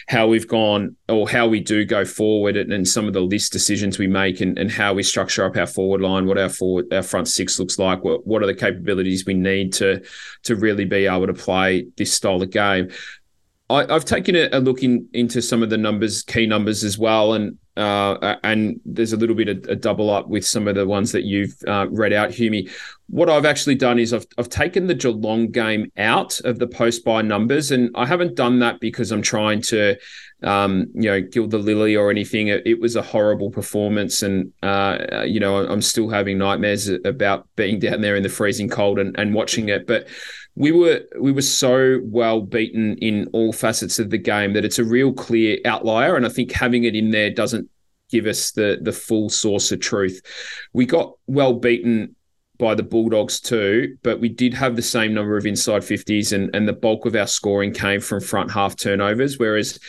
[0.08, 3.52] how we've gone or how we do go forward, and, and some of the list
[3.52, 6.86] decisions we make, and, and how we structure up our forward line, what our forward
[6.94, 10.04] our front six looks like, what what are the capabilities we need to
[10.44, 12.92] to really be able to play this style of game.
[13.74, 16.98] I, have taken a, a look in, into some of the numbers, key numbers as
[16.98, 20.76] well, and uh, and there's a little bit of a double up with some of
[20.76, 22.68] the ones that you've uh, read out, Hume.
[23.08, 27.04] What I've actually done is I've, I've taken the Geelong game out of the post
[27.04, 29.96] bye numbers, and I haven't done that because I'm trying to,
[30.44, 32.50] um, you know, gild the lily or anything.
[32.50, 37.48] It, it was a horrible performance, and uh, you know I'm still having nightmares about
[37.56, 40.08] being down there in the freezing cold and, and watching it, but
[40.56, 44.80] we were we were so well beaten in all facets of the game that it's
[44.80, 47.70] a real clear outlier, and I think having it in there doesn't
[48.10, 50.22] give us the the full source of truth.
[50.74, 52.16] We got well beaten
[52.60, 56.56] by the Bulldogs too, but we did have the same number of inside 50s and,
[56.56, 59.40] and the bulk of our scoring came from front half turnovers.
[59.40, 59.80] Whereas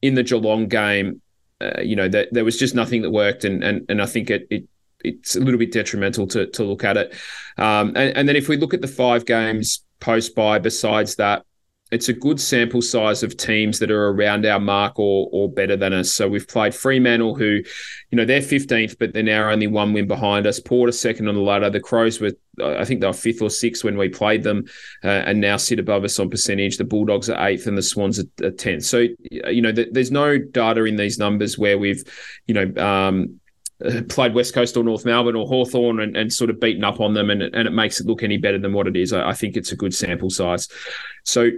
[0.00, 1.20] in the Geelong game,
[1.60, 3.44] uh, you know, that there was just nothing that worked.
[3.44, 4.64] And and, and I think it, it
[5.04, 7.14] it's a little bit detrimental to, to look at it.
[7.58, 10.58] Um, and, and then if we look at the five games post bye.
[10.58, 11.44] Besides that,
[11.90, 15.76] it's a good sample size of teams that are around our mark or or better
[15.76, 16.12] than us.
[16.12, 17.60] So we've played Fremantle, who,
[18.10, 20.60] you know, they're 15th, but they're now only one win behind us.
[20.60, 21.70] Port are second on the ladder.
[21.70, 24.64] The Crows were, I think they were fifth or sixth when we played them,
[25.04, 26.78] uh, and now sit above us on percentage.
[26.78, 28.84] The Bulldogs are eighth, and the Swans are, 10th.
[28.84, 32.02] So, you know, there's no data in these numbers where we've,
[32.46, 33.40] you know, um,
[34.08, 37.14] played West Coast or North Melbourne or Hawthorn and, and sort of beaten up on
[37.14, 39.12] them and, and it makes it look any better than what it is.
[39.12, 40.68] I, I think it's a good sample size.
[41.24, 41.50] So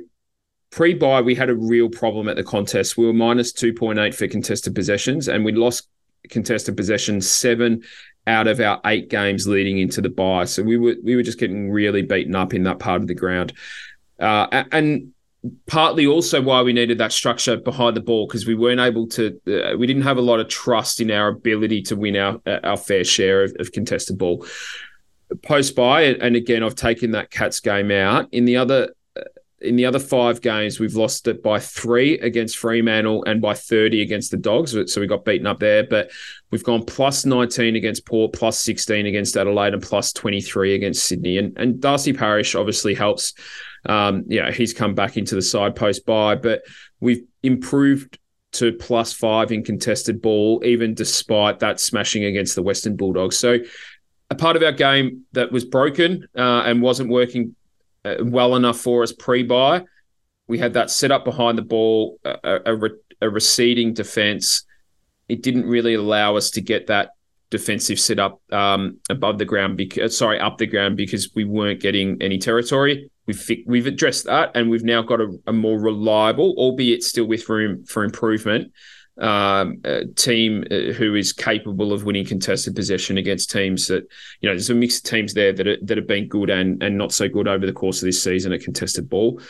[0.71, 2.97] pre bye, we had a real problem at the contest.
[2.97, 5.89] We were minus 2.8 for contested possessions and we lost
[6.29, 7.83] contested possessions seven
[8.27, 10.45] out of our eight games leading into the bye.
[10.45, 13.15] So we were we were just getting really beaten up in that part of the
[13.15, 13.53] ground.
[14.19, 15.13] Uh, and
[15.67, 19.41] partly also why we needed that structure behind the ball because we weren't able to
[19.47, 22.77] uh, we didn't have a lot of trust in our ability to win our our
[22.77, 24.47] fair share of, of contested ball.
[25.43, 28.29] Post bye and again I've taken that cats game out.
[28.33, 29.23] In the other uh,
[29.61, 34.03] in the other five games we've lost it by 3 against Fremantle and by 30
[34.03, 35.85] against the Dogs so we got beaten up there.
[35.85, 36.11] But
[36.51, 41.39] we've gone plus 19 against Port plus 16 against Adelaide and plus 23 against Sydney.
[41.39, 43.35] And and Darcy Parish obviously helps
[43.89, 46.63] um, yeah, he's come back into the side post bye, but
[47.01, 48.19] we've improved
[48.53, 53.37] to plus five in contested ball, even despite that smashing against the Western Bulldogs.
[53.39, 53.59] So,
[54.31, 57.55] a part of our game that was broken uh, and wasn't working
[58.05, 59.85] uh, well enough for us pre bye,
[60.49, 62.89] we had that set up behind the ball, a, a,
[63.21, 64.65] a receding defense.
[65.29, 67.11] It didn't really allow us to get that
[67.51, 71.81] defensive set up um, above the ground, because, sorry, up the ground because we weren't
[71.81, 73.11] getting any territory.
[73.27, 77.49] We've we've addressed that, and we've now got a, a more reliable, albeit still with
[77.49, 78.73] room for improvement,
[79.19, 79.83] um,
[80.15, 84.07] team uh, who is capable of winning contested possession against teams that
[84.41, 86.83] you know there's a mix of teams there that are, that have been good and
[86.83, 89.41] and not so good over the course of this season at contested ball.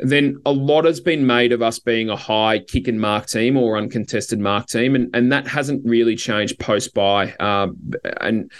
[0.00, 3.56] Then a lot has been made of us being a high kick and mark team
[3.56, 7.34] or uncontested mark team, and and that hasn't really changed post bye.
[7.34, 7.76] Um,
[8.20, 8.50] and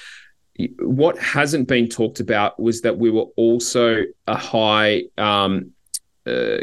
[0.80, 5.04] what hasn't been talked about was that we were also a high.
[5.16, 5.72] Um,
[6.26, 6.58] uh,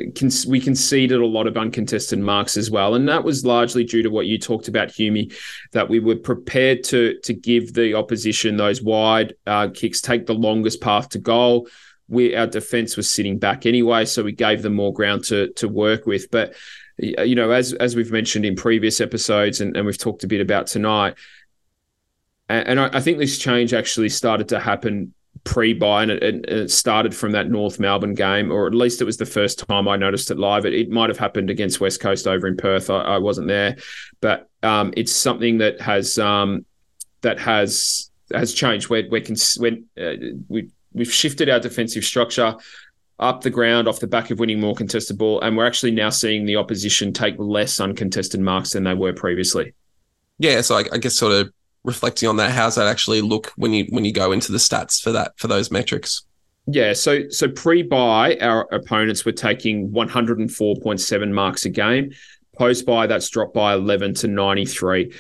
[0.47, 4.10] we conceded a lot of uncontested marks as well, and that was largely due to
[4.10, 5.27] what you talked about, Hume,
[5.71, 10.36] that we were prepared to to give the opposition those wide uh, kicks, take the
[10.36, 11.67] longest path to goal.
[12.08, 15.67] We our defense was sitting back anyway, so we gave them more ground to to
[15.67, 16.29] work with.
[16.29, 16.53] But
[16.99, 20.41] you know, as as we've mentioned in previous episodes, and, and we've talked a bit
[20.41, 21.15] about tonight,
[22.49, 27.49] and, I, think this change actually started to happen pre-bye, and it, started from that
[27.49, 30.65] North Melbourne game, or at least it was the first time I noticed it live.
[30.65, 32.89] It, might have happened against West Coast over in Perth.
[32.89, 33.77] I, wasn't there,
[34.21, 36.65] but um, it's something that has um,
[37.21, 38.89] that has has changed.
[38.89, 40.13] Where we can when uh,
[40.47, 42.55] we we've shifted our defensive structure
[43.17, 46.10] up the ground off the back of winning more contested ball, and we're actually now
[46.10, 49.73] seeing the opposition take less uncontested marks than they were previously.
[50.38, 51.53] Yeah, so I, I guess sort of
[51.86, 55.02] reflecting on that, how's that actually look when you when you go into the stats
[55.02, 56.24] for that for those metrics?
[56.67, 62.12] Yeah, so so pre-bye, our opponents were taking 104.7 marks a game.
[62.58, 65.13] Post-bye, that's dropped by 11 to 93,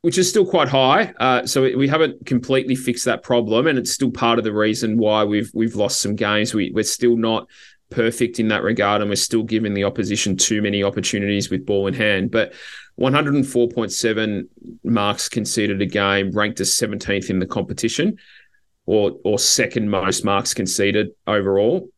[0.00, 1.12] which is still quite high.
[1.20, 4.96] Uh, so we haven't completely fixed that problem, and it's still part of the reason
[4.96, 6.52] why we've we've lost some games.
[6.52, 7.48] We, we're still not
[7.90, 11.86] perfect in that regard, and we're still giving the opposition too many opportunities with ball
[11.86, 12.32] in hand.
[12.32, 12.54] But
[13.00, 14.48] 104.7
[14.84, 18.18] marks conceded a game, ranked as 17th in the competition,
[18.86, 21.88] or or second most marks conceded overall.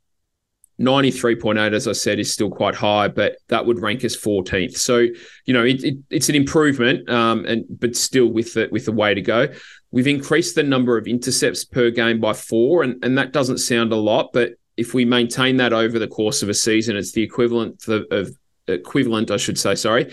[0.81, 4.77] 93.8, as I said, is still quite high, but that would rank as 14th.
[4.77, 5.07] So,
[5.45, 8.93] you know, it, it, it's an improvement, um, and but still with the with the
[8.93, 9.49] way to go.
[9.93, 13.93] We've increased the number of intercepts per game by four, and, and that doesn't sound
[13.93, 17.23] a lot, but if we maintain that over the course of a season, it's the
[17.23, 18.37] equivalent of, of
[18.67, 20.13] equivalent, I should say, sorry,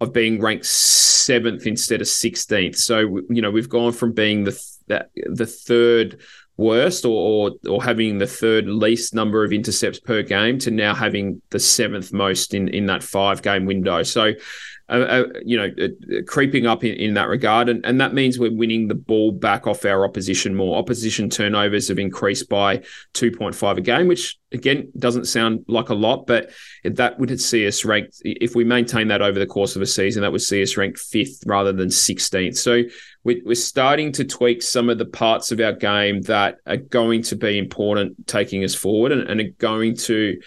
[0.00, 2.76] of being ranked seventh instead of 16th.
[2.76, 6.20] So, you know, we've gone from being the, the third
[6.56, 7.10] worst or,
[7.48, 11.58] or, or having the third least number of intercepts per game to now having the
[11.58, 14.02] seventh most in in that five game window.
[14.02, 14.32] So
[14.90, 17.68] uh, uh, you know, uh, creeping up in, in that regard.
[17.68, 20.76] And, and that means we're winning the ball back off our opposition more.
[20.76, 22.78] Opposition turnovers have increased by
[23.14, 26.50] 2.5 a game, which again doesn't sound like a lot, but
[26.82, 30.22] that would see us ranked, if we maintain that over the course of a season,
[30.22, 32.56] that would see us ranked fifth rather than 16th.
[32.56, 32.82] So
[33.22, 37.36] we're starting to tweak some of the parts of our game that are going to
[37.36, 40.40] be important taking us forward and, and are going to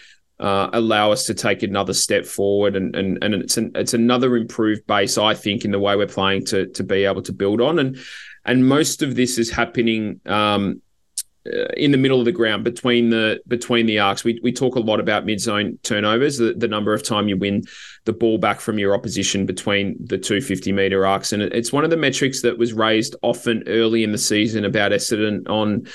[0.44, 4.36] uh, allow us to take another step forward, and and and it's an, it's another
[4.36, 7.62] improved base, I think, in the way we're playing to to be able to build
[7.62, 7.98] on, and
[8.44, 10.20] and most of this is happening.
[10.26, 10.82] Um,
[11.46, 14.24] uh, in the middle of the ground between the between the arcs.
[14.24, 17.36] We, we talk a lot about mid zone turnovers, the, the number of time you
[17.36, 17.64] win
[18.06, 21.89] the ball back from your opposition between the 250 meter arcs, and it's one of
[21.89, 25.86] the metrics that was raised often early in the season about Essendon on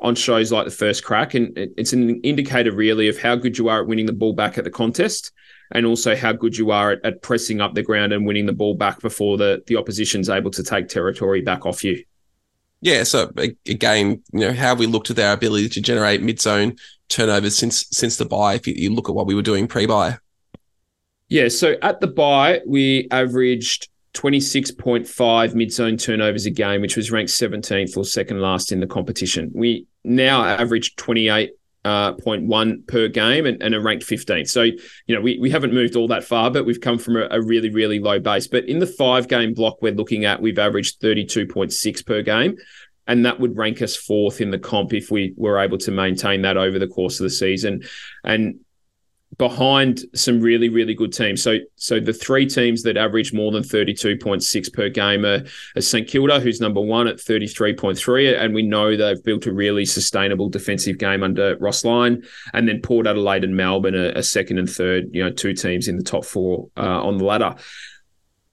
[0.00, 1.34] on shows like the first crack.
[1.34, 4.58] And it's an indicator really of how good you are at winning the ball back
[4.58, 5.32] at the contest
[5.72, 8.52] and also how good you are at, at pressing up the ground and winning the
[8.52, 12.04] ball back before the, the opposition's able to take territory back off you.
[12.82, 13.32] Yeah, so
[13.66, 16.76] again, you know, how we looked at our ability to generate mid-zone
[17.08, 18.54] turnovers since since the bye.
[18.54, 20.18] If you, you look at what we were doing pre-bye,
[21.28, 21.48] yeah.
[21.48, 27.30] So at the bye, we averaged 26.5 mid zone turnovers a game, which was ranked
[27.30, 29.50] 17th or second last in the competition.
[29.54, 31.50] We now average 28.1
[31.84, 34.48] uh, per game and, and are ranked 15th.
[34.48, 37.28] So, you know, we, we haven't moved all that far, but we've come from a,
[37.30, 38.48] a, really, really low base.
[38.48, 42.56] But in the five game block we're looking at, we've averaged 32.6 per game.
[43.08, 46.42] And that would rank us fourth in the comp if we were able to maintain
[46.42, 47.82] that over the course of the season.
[48.24, 48.60] And
[49.38, 51.42] behind some really really good teams.
[51.42, 55.44] So so the three teams that average more than 32.6 per game are,
[55.76, 59.84] are St Kilda who's number 1 at 33.3 and we know they've built a really
[59.84, 62.22] sustainable defensive game under Ross Lyon
[62.54, 65.88] and then Port Adelaide and Melbourne are, are second and third, you know, two teams
[65.88, 67.56] in the top 4 uh, on the ladder.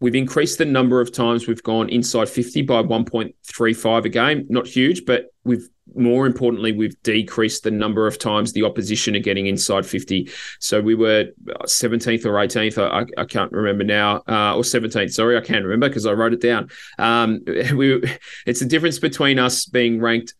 [0.03, 4.45] We've increased the number of times we've gone inside 50 by 1.35 a game.
[4.49, 9.19] Not huge, but we've more importantly, we've decreased the number of times the opposition are
[9.19, 10.29] getting inside 50.
[10.59, 11.27] So we were
[11.65, 15.89] 17th or 18th, I, I can't remember now, uh, or 17th, sorry, I can't remember
[15.89, 16.69] because I wrote it down.
[16.97, 17.41] Um,
[17.75, 18.01] we,
[18.45, 20.33] it's the difference between us being ranked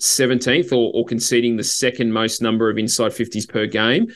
[0.00, 4.08] 17th or, or conceding the second most number of inside 50s per game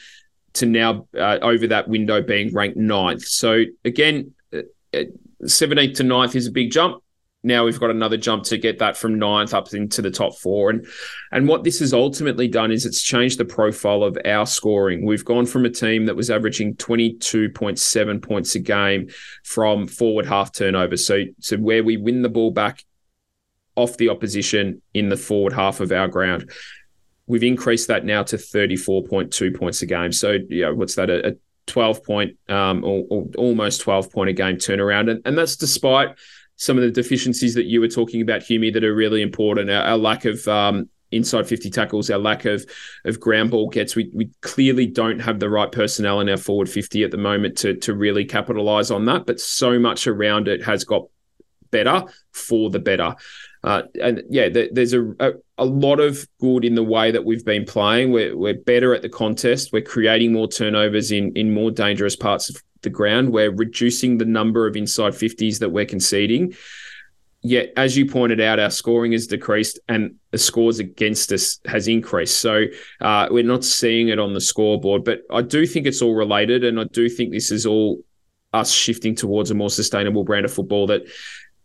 [0.55, 3.25] to now uh, over that window being ranked ninth.
[3.25, 7.03] So again, 17th to 9th is a big jump.
[7.43, 10.71] Now we've got another jump to get that from ninth up into the top four.
[10.71, 10.87] And
[11.33, 15.07] and what this has ultimately done is it's changed the profile of our scoring.
[15.07, 19.09] We've gone from a team that was averaging 22.7 points a game
[19.43, 21.07] from forward half turnovers.
[21.07, 22.85] So so where we win the ball back
[23.77, 26.51] off the opposition in the forward half of our ground.
[27.27, 30.13] We've increased that now to 34.2 points a game.
[30.13, 31.09] So, yeah, what's that?
[31.09, 31.33] A, a
[31.67, 35.11] 12 point um, or, or, almost 12 point a game turnaround.
[35.11, 36.17] And, and that's despite
[36.61, 39.71] some of the deficiencies that you were talking about, Hume, that are really important.
[39.71, 42.67] Our, our lack of um, inside 50 tackles, our lack of
[43.07, 43.97] of ground ball gets.
[43.97, 47.57] We, we clearly don't have the right personnel in our forward 50 at the moment
[47.59, 49.25] to, to really capitalize on that.
[49.25, 51.07] But so much around it has got
[51.71, 53.15] better for the better.
[53.63, 57.45] Uh, and yeah, there's a, a, a lot of good in the way that we've
[57.45, 58.11] been playing.
[58.11, 59.71] We're we're better at the contest.
[59.73, 63.31] We're creating more turnovers in in more dangerous parts of the ground.
[63.31, 66.55] We're reducing the number of inside fifties that we're conceding.
[67.43, 71.89] Yet, as you pointed out, our scoring has decreased and the scores against us has
[71.89, 72.39] increased.
[72.39, 72.67] So
[73.01, 76.65] uh, we're not seeing it on the scoreboard, but I do think it's all related,
[76.65, 78.03] and I do think this is all
[78.53, 81.03] us shifting towards a more sustainable brand of football that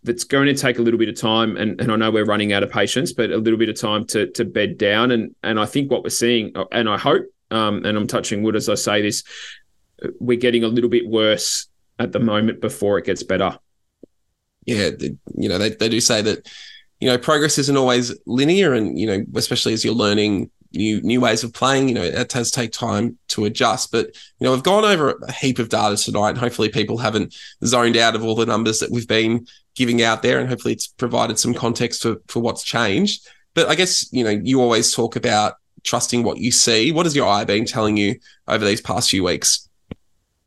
[0.05, 2.53] that's going to take a little bit of time and, and I know we're running
[2.53, 5.59] out of patience but a little bit of time to to bed down and and
[5.59, 8.75] I think what we're seeing and I hope um, and I'm touching wood as I
[8.75, 9.23] say this
[10.19, 11.67] we're getting a little bit worse
[11.99, 13.57] at the moment before it gets better
[14.65, 14.91] yeah
[15.35, 16.47] you know they, they do say that
[16.99, 21.21] you know progress isn't always linear and you know especially as you're learning new new
[21.21, 21.87] ways of playing.
[21.87, 23.91] You know, it does take time to adjust.
[23.91, 24.07] But
[24.39, 27.97] you know, we've gone over a heap of data tonight, and hopefully, people haven't zoned
[27.97, 31.39] out of all the numbers that we've been giving out there, and hopefully, it's provided
[31.39, 33.28] some context for for what's changed.
[33.53, 35.53] But I guess you know, you always talk about
[35.84, 36.91] trusting what you see.
[36.91, 38.15] What has your eye been telling you
[38.47, 39.65] over these past few weeks?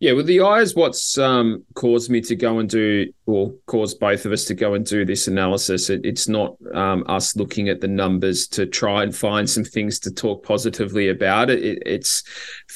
[0.00, 3.98] Yeah, well, the eye is what's um, caused me to go and do, or caused
[3.98, 5.90] both of us to go and do this analysis.
[5.90, 9.98] It, it's not um, us looking at the numbers to try and find some things
[10.00, 11.50] to talk positively about.
[11.50, 12.22] It, it it's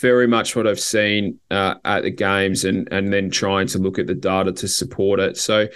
[0.00, 4.00] very much what I've seen uh, at the games, and and then trying to look
[4.00, 5.36] at the data to support it.
[5.36, 5.68] So,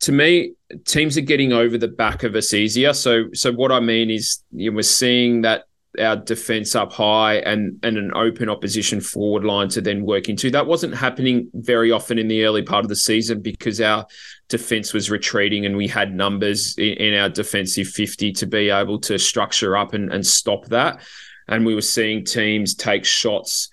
[0.00, 0.52] to me,
[0.84, 2.92] teams are getting over the back of us easier.
[2.92, 5.64] So, so what I mean is, you know, we're seeing that
[5.98, 10.50] our defense up high and and an open opposition forward line to then work into.
[10.50, 14.06] That wasn't happening very often in the early part of the season because our
[14.48, 19.00] defense was retreating and we had numbers in, in our defensive 50 to be able
[19.00, 21.00] to structure up and, and stop that.
[21.48, 23.70] And we were seeing teams take shots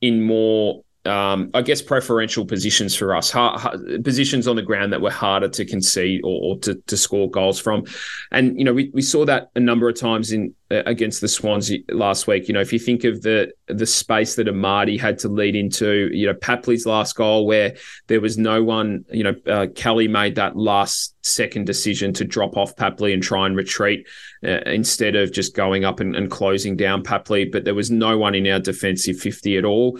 [0.00, 4.92] in more um, I guess preferential positions for us, hard, hard, positions on the ground
[4.92, 7.84] that were harder to concede or, or, to, to score goals from,
[8.32, 11.28] and you know we, we saw that a number of times in uh, against the
[11.28, 12.48] Swans last week.
[12.48, 16.08] You know if you think of the the space that Amartey had to lead into,
[16.10, 17.74] you know Papley's last goal where
[18.06, 22.56] there was no one, you know uh, Kelly made that last second decision to drop
[22.56, 24.06] off Papley and try and retreat
[24.42, 28.16] uh, instead of just going up and, and closing down Papley, but there was no
[28.16, 29.98] one in our defensive fifty at all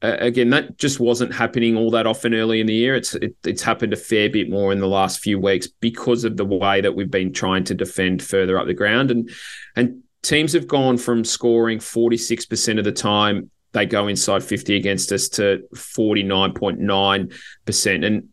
[0.00, 2.94] uh, again, that just wasn't happening all that often early in the year.
[2.94, 6.36] It's it, it's happened a fair bit more in the last few weeks because of
[6.36, 9.28] the way that we've been trying to defend further up the ground, and
[9.74, 14.44] and teams have gone from scoring forty six percent of the time they go inside
[14.44, 17.32] fifty against us to forty nine point nine
[17.64, 18.28] percent, and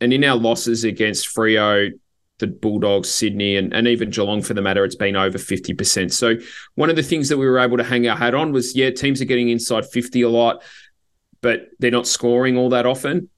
[0.00, 1.90] and in our losses against Freo,
[2.38, 6.10] the Bulldogs, Sydney, and, and even Geelong for the matter, it's been over 50%.
[6.10, 6.36] So,
[6.74, 8.88] one of the things that we were able to hang our hat on was yeah,
[8.88, 10.62] teams are getting inside 50 a lot
[11.40, 13.28] but they're not scoring all that often.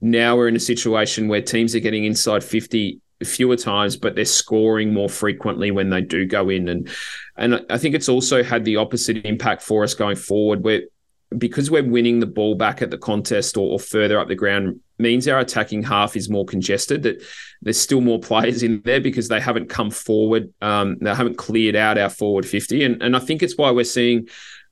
[0.00, 4.24] Now we're in a situation where teams are getting inside 50 fewer times, but they're
[4.24, 6.68] scoring more frequently when they do go in.
[6.68, 6.88] And
[7.36, 10.82] and I think it's also had the opposite impact for us going forward, where
[11.36, 14.80] because we're winning the ball back at the contest or, or further up the ground
[14.98, 17.02] means our attacking half is more congested.
[17.02, 17.22] That
[17.60, 21.76] there's still more players in there because they haven't come forward, um, they haven't cleared
[21.76, 22.84] out our forward 50.
[22.84, 24.28] And and I think it's why we're seeing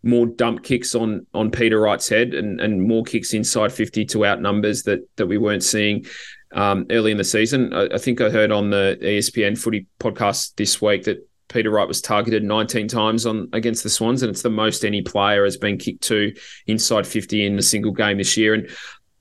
[0.07, 4.25] more dump kicks on on Peter Wright's head and and more kicks inside 50 to
[4.25, 6.07] out numbers that that we weren't seeing
[6.53, 7.73] um, early in the season.
[7.73, 11.87] I, I, think I heard on the ESPN Footy podcast this week that Peter Wright
[11.87, 15.57] was targeted 19 times on against the Swans, and it's the most any player has
[15.57, 16.33] been kicked to
[16.67, 18.55] inside 50 in a single game this year.
[18.55, 18.71] And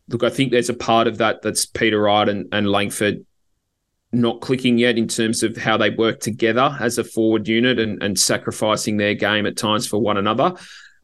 [0.09, 3.25] look, I think there's a part of that that's Peter Wright and, and Langford
[4.15, 8.01] not clicking yet in terms of how they work together as a forward unit and,
[8.01, 10.53] and sacrificing their game at times for one another.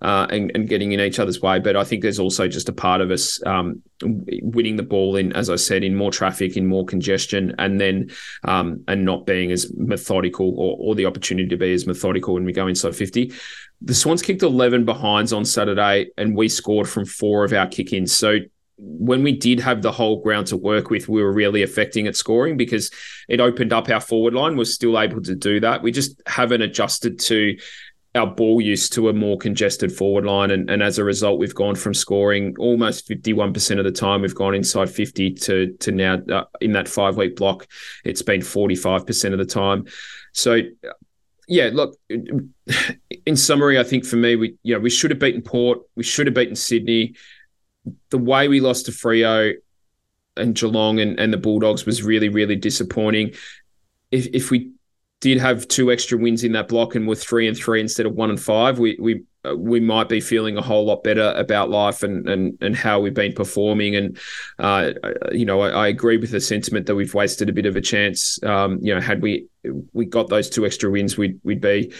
[0.01, 1.59] Uh, and, and, getting in each other's way.
[1.59, 5.31] But I think there's also just a part of us um, winning the ball in,
[5.33, 8.09] as I said, in more traffic, in more congestion, and then
[8.43, 12.45] um, and not being as methodical or, or the opportunity to be as methodical when
[12.45, 13.31] we go inside 50.
[13.81, 17.93] The Swans kicked 11 behinds on Saturday, and we scored from four of our kick
[17.93, 18.11] ins.
[18.11, 18.39] So
[18.83, 22.15] when we did have the whole ground to work with, we were really affecting at
[22.15, 22.89] scoring because
[23.29, 24.57] it opened up our forward line.
[24.57, 25.83] We're still able to do that.
[25.83, 27.57] We just haven't adjusted to
[28.15, 30.49] our ball use to a more congested forward line.
[30.51, 34.35] And, and as a result, we've gone from scoring almost 51% of the time, we've
[34.35, 37.67] gone inside 50 to, to now uh, in that five week block,
[38.03, 39.85] it's been 45% of the time.
[40.33, 40.59] So,
[41.47, 45.41] yeah, look, in summary, I think for me, we, you know, we should have beaten
[45.41, 47.15] Port, we should have beaten Sydney
[48.09, 49.53] the way we lost to Freo
[50.37, 53.33] and Geelong and, and the Bulldogs was really, really disappointing.
[54.11, 54.71] If if we
[55.19, 58.13] did have two extra wins in that block and were three and three instead of
[58.13, 61.69] one and five, we we uh, we might be feeling a whole lot better about
[61.69, 63.95] life and and and how we've been performing.
[63.95, 64.17] And
[64.59, 64.91] uh,
[65.31, 67.81] you know, I, I, agree with the sentiment that we've wasted a bit of a
[67.81, 68.41] chance.
[68.43, 69.47] Um, you know, had we
[69.93, 71.93] we got those two extra wins, we'd we'd be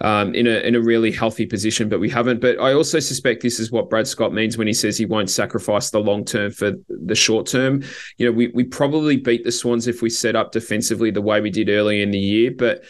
[0.00, 2.40] um, in a in a really healthy position, but we haven't.
[2.40, 5.30] But I also suspect this is what Brad Scott means when he says he won't
[5.30, 7.82] sacrifice the long term for the short term.
[8.18, 11.40] You know, we we probably beat the Swans if we set up defensively the way
[11.40, 12.84] we did early in the year, but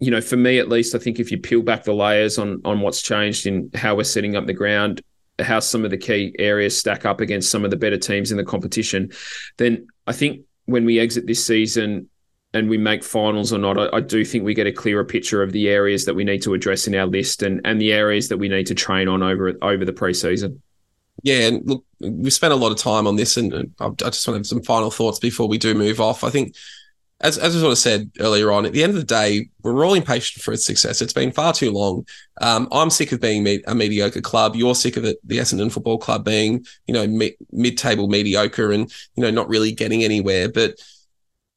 [0.00, 2.60] you know, for me at least, I think if you peel back the layers on
[2.64, 5.02] on what's changed in how we're setting up the ground,
[5.38, 8.36] how some of the key areas stack up against some of the better teams in
[8.36, 9.12] the competition,
[9.56, 12.08] then I think when we exit this season,
[12.54, 15.42] and we make finals or not, I, I, do think we get a clearer picture
[15.42, 18.28] of the areas that we need to address in our list and and the areas
[18.28, 20.60] that we need to train on over over the preseason.
[21.22, 24.22] Yeah, and look, we spent a lot of time on this, and I just want
[24.24, 26.22] to have some final thoughts before we do move off.
[26.22, 26.54] I think,
[27.20, 29.84] as as I sort of said earlier on, at the end of the day, we're
[29.84, 31.02] all impatient for its success.
[31.02, 32.06] It's been far too long.
[32.40, 34.54] Um, I'm sick of being a mediocre club.
[34.54, 39.22] You're sick of it, the Essendon Football Club being, you know, mid-table mediocre and you
[39.22, 40.48] know not really getting anywhere.
[40.48, 40.78] But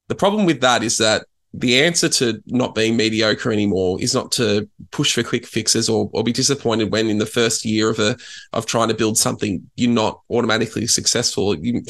[0.07, 4.31] the problem with that is that the answer to not being mediocre anymore is not
[4.33, 7.99] to push for quick fixes or, or be disappointed when in the first year of
[7.99, 8.17] a
[8.53, 11.55] of trying to build something you're not automatically successful.
[11.55, 11.83] You,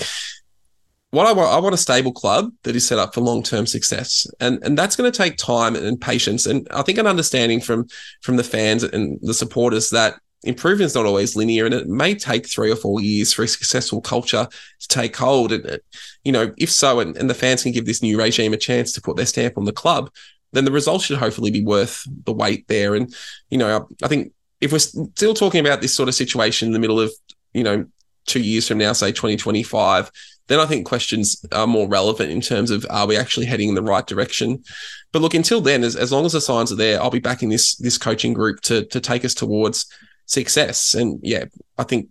[1.12, 3.66] what I want, I want a stable club that is set up for long term
[3.66, 6.46] success, and and that's going to take time and patience.
[6.46, 7.88] And I think an understanding from
[8.22, 12.16] from the fans and the supporters that improvement is not always linear, and it may
[12.16, 14.48] take three or four years for a successful culture
[14.80, 15.52] to take hold.
[15.52, 15.78] And uh,
[16.24, 18.92] you know, if so, and, and the fans can give this new regime a chance
[18.94, 20.10] to put their stamp on the club,
[20.54, 22.96] then the results should hopefully be worth the wait there.
[22.96, 23.14] And
[23.50, 26.80] you know, I think if we're still talking about this sort of situation in the
[26.80, 27.12] middle of
[27.54, 27.86] you know
[28.26, 30.12] two years from now, say 2025
[30.48, 33.76] then I think questions are more relevant in terms of are we actually heading in
[33.76, 34.64] the right direction?
[35.12, 37.50] But look, until then, as, as long as the signs are there, I'll be backing
[37.50, 39.86] this this coaching group to to take us towards
[40.28, 40.94] success.
[40.94, 41.46] And yeah,
[41.78, 42.10] I think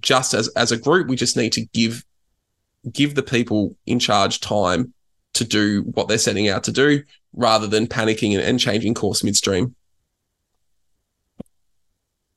[0.00, 2.04] just as as a group, we just need to give
[2.92, 4.94] give the people in charge time
[5.32, 7.02] to do what they're setting out to do
[7.32, 9.74] rather than panicking and, and changing course midstream.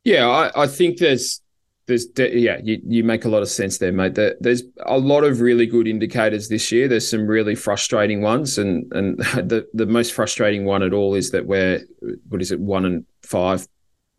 [0.04, 1.42] Yeah, I, I think there's
[1.86, 4.16] there's de- yeah, you, you make a lot of sense there, mate.
[4.16, 6.88] There, there's a lot of really good indicators this year.
[6.88, 11.32] There's some really frustrating ones, and and the the most frustrating one at all is
[11.32, 11.86] that we're
[12.30, 13.68] what is it one and five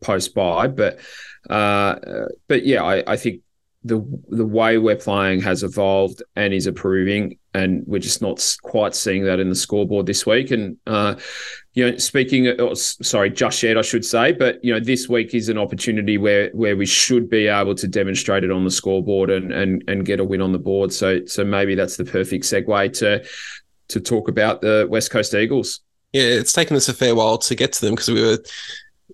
[0.00, 0.98] post bye, but
[1.48, 1.96] uh,
[2.46, 3.42] but yeah, I, I think
[3.84, 8.94] the the way we're playing has evolved and is improving, and we're just not quite
[8.94, 10.50] seeing that in the scoreboard this week.
[10.50, 11.14] And uh,
[11.74, 15.34] you know, speaking, of, sorry, just yet I should say, but you know, this week
[15.34, 19.30] is an opportunity where where we should be able to demonstrate it on the scoreboard
[19.30, 20.92] and and and get a win on the board.
[20.92, 23.24] So so maybe that's the perfect segue to
[23.88, 25.80] to talk about the West Coast Eagles.
[26.12, 28.38] Yeah, it's taken us a fair while to get to them because we were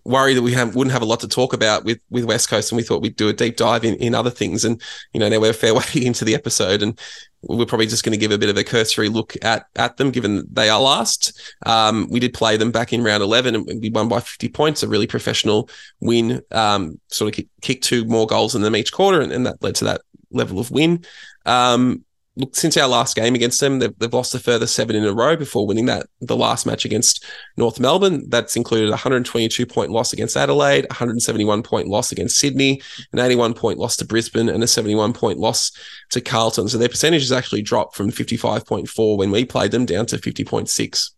[0.04, 2.72] worried that we have, wouldn't have a lot to talk about with with West Coast,
[2.72, 4.64] and we thought we'd do a deep dive in, in other things.
[4.64, 4.80] And
[5.12, 6.98] you know, now we're a fair way into the episode, and
[7.42, 10.10] we're probably just going to give a bit of a cursory look at at them,
[10.10, 11.40] given they are last.
[11.64, 14.82] Um, we did play them back in round eleven, and we won by fifty points,
[14.82, 15.68] a really professional
[16.00, 16.42] win.
[16.50, 19.76] Um, sort of kick two more goals in them each quarter, and, and that led
[19.76, 21.04] to that level of win.
[21.46, 22.04] Um,
[22.36, 25.12] look, since our last game against them, they've, they've lost a further seven in a
[25.12, 27.24] row before winning that the last match against
[27.56, 28.28] North Melbourne.
[28.28, 32.80] That's included a 122 point loss against Adelaide, 171 point loss against Sydney,
[33.12, 35.70] an 81 point loss to Brisbane, and a 71 point loss
[36.10, 36.68] to Carlton.
[36.68, 41.10] So their percentage has actually dropped from 55.4 when we played them down to 50.6.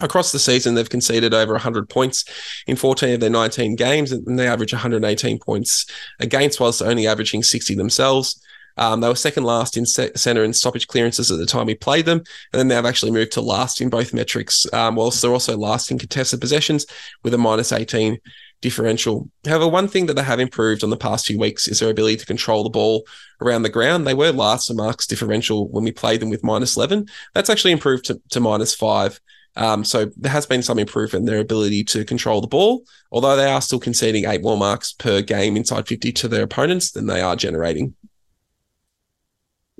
[0.00, 2.24] Across the season, they've conceded over 100 points
[2.66, 5.86] in 14 of their 19 games, and they average 118 points
[6.18, 8.42] against, whilst only averaging 60 themselves.
[8.76, 12.06] Um, they were second last in centre and stoppage clearances at the time we played
[12.06, 15.56] them, and then they've actually moved to last in both metrics, um, whilst they're also
[15.56, 16.86] last in contested possessions
[17.22, 18.18] with a minus 18
[18.62, 19.28] differential.
[19.44, 22.16] However, one thing that they have improved on the past few weeks is their ability
[22.18, 23.04] to control the ball
[23.42, 24.06] around the ground.
[24.06, 27.06] They were last in marks differential when we played them with minus 11.
[27.34, 29.20] That's actually improved to, to minus five.
[29.54, 33.36] Um, so there has been some improvement in their ability to control the ball, although
[33.36, 37.06] they are still conceding eight more marks per game inside 50 to their opponents than
[37.06, 37.94] they are generating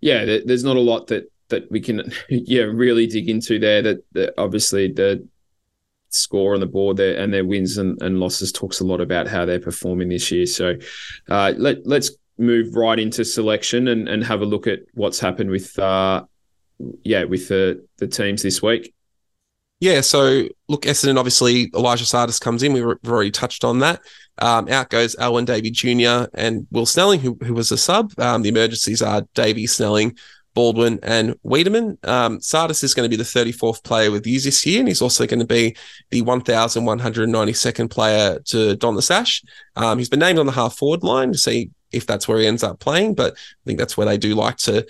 [0.03, 3.81] yeah, there's not a lot that that we can yeah really dig into there.
[3.81, 5.27] That, that obviously the
[6.11, 9.27] score on the board there and their wins and, and losses talks a lot about
[9.27, 10.45] how they're performing this year.
[10.45, 10.75] So
[11.31, 15.51] uh, let let's move right into selection and, and have a look at what's happened
[15.51, 16.25] with uh,
[17.05, 18.93] yeah with the the teams this week.
[19.83, 22.73] Yeah, so look, Essendon obviously Elijah Tsatas comes in.
[22.73, 24.01] We've already touched on that.
[24.39, 26.29] Um, out goes Alwyn Davey Jr.
[26.35, 28.13] and Will Snelling, who, who was a sub.
[28.17, 30.17] Um, the emergencies are Davey, Snelling,
[30.55, 31.99] Baldwin, and Weideman.
[32.07, 35.03] Um, Tsatas is going to be the 34th player with you this year, and he's
[35.03, 35.75] also going to be
[36.11, 39.43] the 1,192nd player to don the sash.
[39.75, 42.47] Um, he's been named on the half forward line to see if that's where he
[42.47, 44.87] ends up playing, but I think that's where they do like to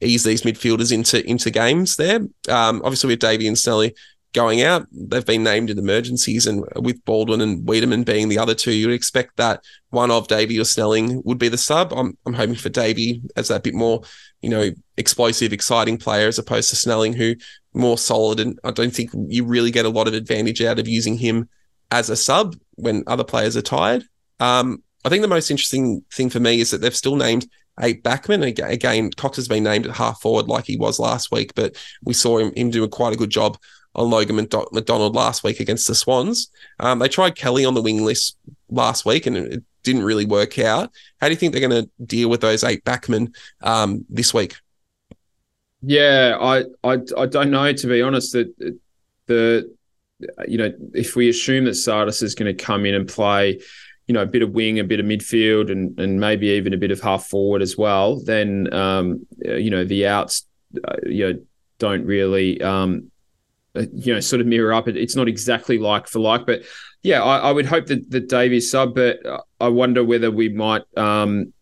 [0.00, 2.20] ease these midfielders into into games there.
[2.48, 3.90] Um, obviously, with Davey and Snelling
[4.36, 4.86] going out.
[4.92, 8.92] They've been named in emergencies, and with Baldwin and Weideman being the other two, you'd
[8.92, 11.94] expect that one of Davey or Snelling would be the sub.
[11.94, 14.02] I'm, I'm hoping for Davey as that bit more,
[14.42, 17.34] you know, explosive, exciting player as opposed to Snelling, who
[17.72, 18.38] more solid.
[18.38, 21.48] And I don't think you really get a lot of advantage out of using him
[21.90, 24.04] as a sub when other players are tired.
[24.38, 27.48] Um, I think the most interesting thing for me is that they've still named
[27.80, 28.46] a backman.
[28.46, 31.74] Again, Cox has been named at half forward like he was last week, but
[32.04, 33.56] we saw him, him do quite a good job
[33.96, 36.50] on Logan McDonald last week against the Swans.
[36.78, 38.36] Um, they tried Kelly on the wing list
[38.68, 40.92] last week and it didn't really work out.
[41.20, 44.56] How do you think they're going to deal with those eight backmen um, this week?
[45.82, 48.32] Yeah, I, I I don't know to be honest.
[48.32, 48.78] That
[49.26, 49.72] the
[50.48, 53.60] you know if we assume that Tsatas is going to come in and play,
[54.06, 56.78] you know, a bit of wing, a bit of midfield, and and maybe even a
[56.78, 60.46] bit of half forward as well, then um, you know the outs,
[60.82, 61.40] uh, you know,
[61.78, 63.10] don't really um,
[63.94, 64.88] you know, sort of mirror up.
[64.88, 66.62] It, it's not exactly like for like, but
[67.02, 69.18] yeah, I, I would hope that that Dave is sub, but
[69.60, 70.82] I wonder whether we might.
[70.96, 71.52] Um,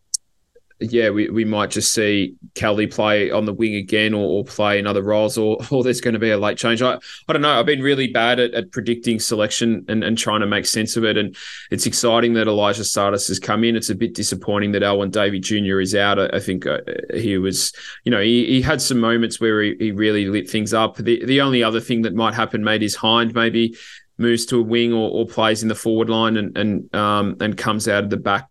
[0.93, 4.79] yeah, we, we might just see Kelly play on the wing again or, or, play
[4.79, 6.83] in other roles, or, or there's going to be a late change.
[6.83, 7.59] I, I don't know.
[7.59, 11.05] I've been really bad at, at predicting selection and, and trying to make sense of
[11.05, 11.17] it.
[11.17, 11.37] And
[11.71, 13.77] it's exciting that Elijah Tsatas has come in.
[13.77, 15.81] It's a bit disappointing that Alwyn Davey Jr.
[15.81, 16.19] is out.
[16.19, 16.81] I, I think uh,
[17.15, 17.73] he was,
[18.05, 20.97] you know, he, he had some moments where he, he really lit things up.
[20.97, 23.77] The, the only other thing that might happen, mate, is Hind maybe
[24.19, 27.57] moves to a wing or, or plays in the forward line and and um, and
[27.57, 28.49] comes out of the back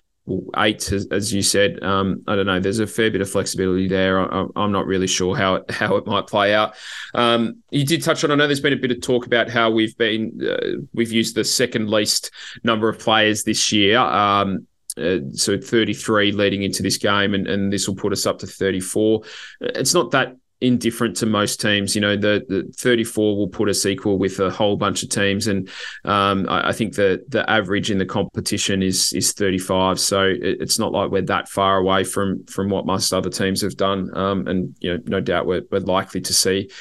[0.57, 1.83] eight, as, you said.
[1.83, 2.59] Um, I don't know.
[2.59, 4.19] There's a fair bit of flexibility there.
[4.19, 6.75] I, am not really sure how it, how it might play out.
[7.13, 8.31] Um, you did touch on.
[8.31, 11.35] I know there's been a bit of talk about how we've been uh, we've used
[11.35, 12.31] the second least
[12.63, 13.97] number of players this year.
[13.97, 18.39] Um, uh, so 33 leading into this game, and, and this will put us up
[18.39, 19.21] to 34.
[19.61, 21.93] It's not that indifferent to most teams.
[21.93, 25.47] You know, the, the 34 will put us equal with a whole bunch of teams,
[25.47, 25.69] and
[26.05, 29.99] um, I, I, think the the average in the competition is is 35.
[29.99, 33.61] So it, it's not like we're that far away from from what most other teams
[33.61, 34.15] have done.
[34.17, 36.71] Um, and you know, no doubt we're, we're likely to see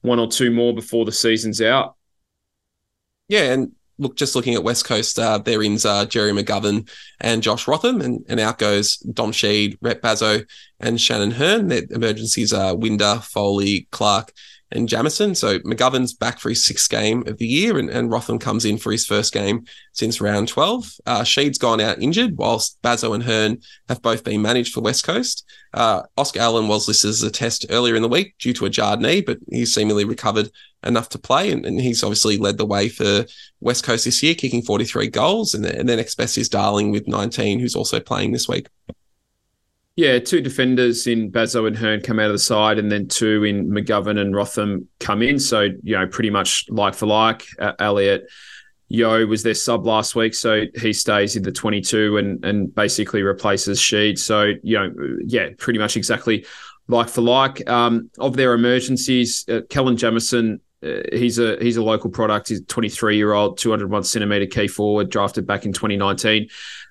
[0.00, 1.94] one or two more before the season's out.
[3.28, 6.88] Yeah, and look, just looking at West Coast, uh, ins are Jerry McGovern
[7.20, 10.46] and Josh Rotham, and, and out goes Dom Sheed, Rhett Bazzo,
[10.80, 11.68] and Shannon Hearn.
[11.68, 14.32] Their emergencies are Winder, Foley, Clark,
[14.72, 15.34] and Jamieson.
[15.34, 18.78] So McGovern's back for his sixth game of the year, and, and Rotham comes in
[18.78, 20.92] for his first game since round 12.
[21.06, 23.58] Uh, Sheed's gone out injured, whilst Bazzo and Hearn
[23.88, 25.44] have both been managed for West Coast.
[25.72, 28.70] Uh, Oscar Allen was listed as a test earlier in the week due to a
[28.70, 30.50] jarred knee, but he's seemingly recovered
[30.82, 33.24] enough to play, and, and he's obviously led the way for
[33.60, 37.06] West Coast this year, kicking 43 goals, and, and then next best is Darling with
[37.06, 38.68] 19, who's also playing this week.
[39.96, 43.44] Yeah, two defenders in Bazzo and Hearn come out of the side, and then two
[43.44, 45.38] in McGovern and Rotham come in.
[45.38, 47.44] So, you know, pretty much like for like.
[47.58, 48.26] Uh, Elliot
[48.88, 53.22] Yeo was their sub last week, so he stays in the 22 and and basically
[53.22, 54.18] replaces Sheed.
[54.18, 54.92] So, you know,
[55.24, 56.44] yeah, pretty much exactly
[56.88, 57.68] like for like.
[57.68, 62.48] Um, of their emergencies, uh, Callum Jamieson uh, he's a he's a local product.
[62.48, 66.48] He's a 23 year old, 201 centimeter key forward, drafted back in 2019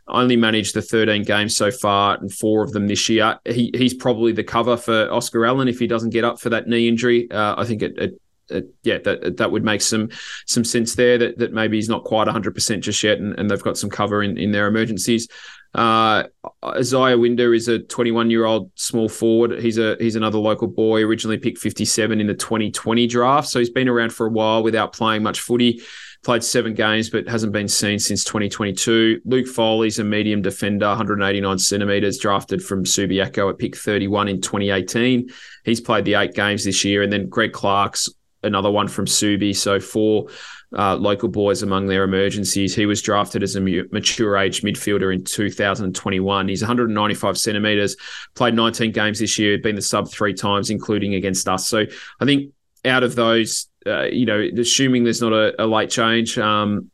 [0.08, 3.40] only managed the 13 games so far and four of them this year.
[3.46, 6.68] He, he's probably the cover for Oscar Allen if he doesn't get up for that
[6.68, 7.30] knee injury.
[7.32, 10.10] Uh, I think it, it, it, yeah, that that would make some
[10.46, 11.18] some sense there.
[11.18, 13.90] That that maybe he's not quite 100 percent just yet, and, and they've got some
[13.90, 15.28] cover in in their emergencies.
[15.74, 16.24] Uh,
[16.64, 19.60] Isaiah Winder is a 21 year old small forward.
[19.60, 21.04] He's a he's another local boy.
[21.04, 24.94] Originally picked 57 in the 2020 draft, so he's been around for a while without
[24.94, 25.82] playing much footy
[26.26, 29.22] played seven games but hasn't been seen since 2022.
[29.26, 35.30] Luke Foley's a medium defender, 189 centimeters, drafted from Subiaco at pick 31 in 2018.
[35.64, 38.10] He's played the eight games this year, and then Greg Clark's
[38.42, 39.56] another one from Subi.
[39.56, 40.28] So four
[40.76, 42.76] uh, local boys among their emergencies.
[42.76, 46.48] He was drafted as a mature age midfielder in 2021.
[46.48, 47.96] He's 195 centimeters,
[48.34, 51.68] played 19 games this year, been the sub three times, including against us.
[51.68, 51.86] So
[52.20, 52.52] I think
[52.84, 56.90] out of those, uh, you know, assuming there's not a, a late change, um,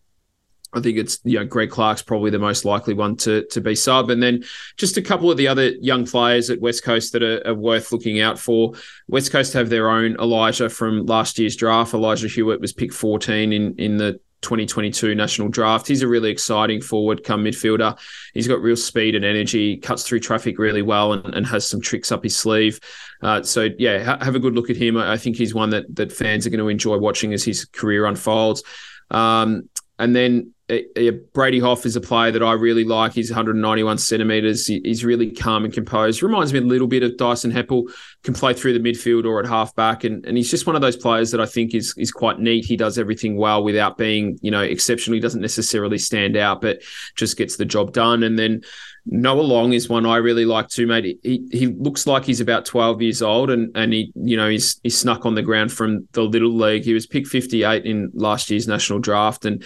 [0.73, 3.75] I think it's you know Greg Clark's probably the most likely one to to be
[3.75, 4.43] sub, and then
[4.77, 7.91] just a couple of the other young players at West Coast that are, are, worth
[7.91, 8.73] looking out for.
[9.07, 11.93] West Coast have their own Elijah from last year's draft.
[11.93, 15.87] Elijah Hewett was picked 14 in in the 2022 national draft.
[15.87, 17.97] He's a really exciting forward come midfielder.
[18.33, 21.81] He's got real speed and energy, cuts through traffic really well, and, and has some
[21.81, 22.79] tricks up his sleeve.
[23.21, 24.97] Uh, so yeah, ha- have a good look at him.
[24.97, 28.05] I think he's one that that fans are going to enjoy watching as his career
[28.05, 28.63] unfolds.
[29.09, 29.69] Um,
[29.99, 33.13] and then Uh, uh, Brady Hough is a player that I really like.
[33.13, 34.67] He's 191 centimeters.
[34.67, 36.23] He's really calm and composed.
[36.23, 37.91] Reminds me a little bit of Dyson Heppell.
[38.23, 40.95] Can play through the midfield or at halfback, and and he's just one of those
[40.95, 42.65] players that I think is is quite neat.
[42.65, 45.15] He does everything well without being you know exceptional.
[45.15, 46.81] He doesn't necessarily stand out, but
[47.15, 48.23] just gets the job done.
[48.23, 48.61] And then
[49.05, 51.19] Noah Long is one I really like too, mate.
[51.23, 54.79] He he looks like he's about 12 years old, and and he you know he's
[54.83, 56.83] he's snuck on the ground from the little league.
[56.83, 59.63] He was picked 58 in last year's national draft, and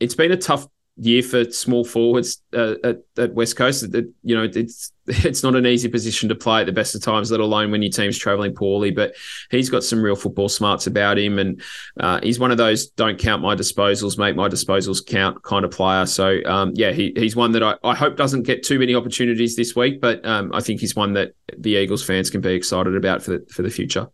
[0.00, 0.66] it's been a tough
[0.98, 3.82] year for small forwards uh, at, at, West Coast.
[3.94, 7.02] It, you know, it's it's not an easy position to play at the best of
[7.02, 8.90] times, let alone when your team's traveling poorly.
[8.90, 9.14] But
[9.50, 11.62] he's got some real football smarts about him, and
[12.00, 15.70] uh, he's one of those don't count my disposals, make my disposals count kind of
[15.70, 16.06] player.
[16.06, 19.56] So um, yeah, he, he's one that I, I hope doesn't get too many opportunities
[19.56, 22.96] this week, but um, I think he's one that the Eagles fans can be excited
[22.96, 24.08] about for the, for the future.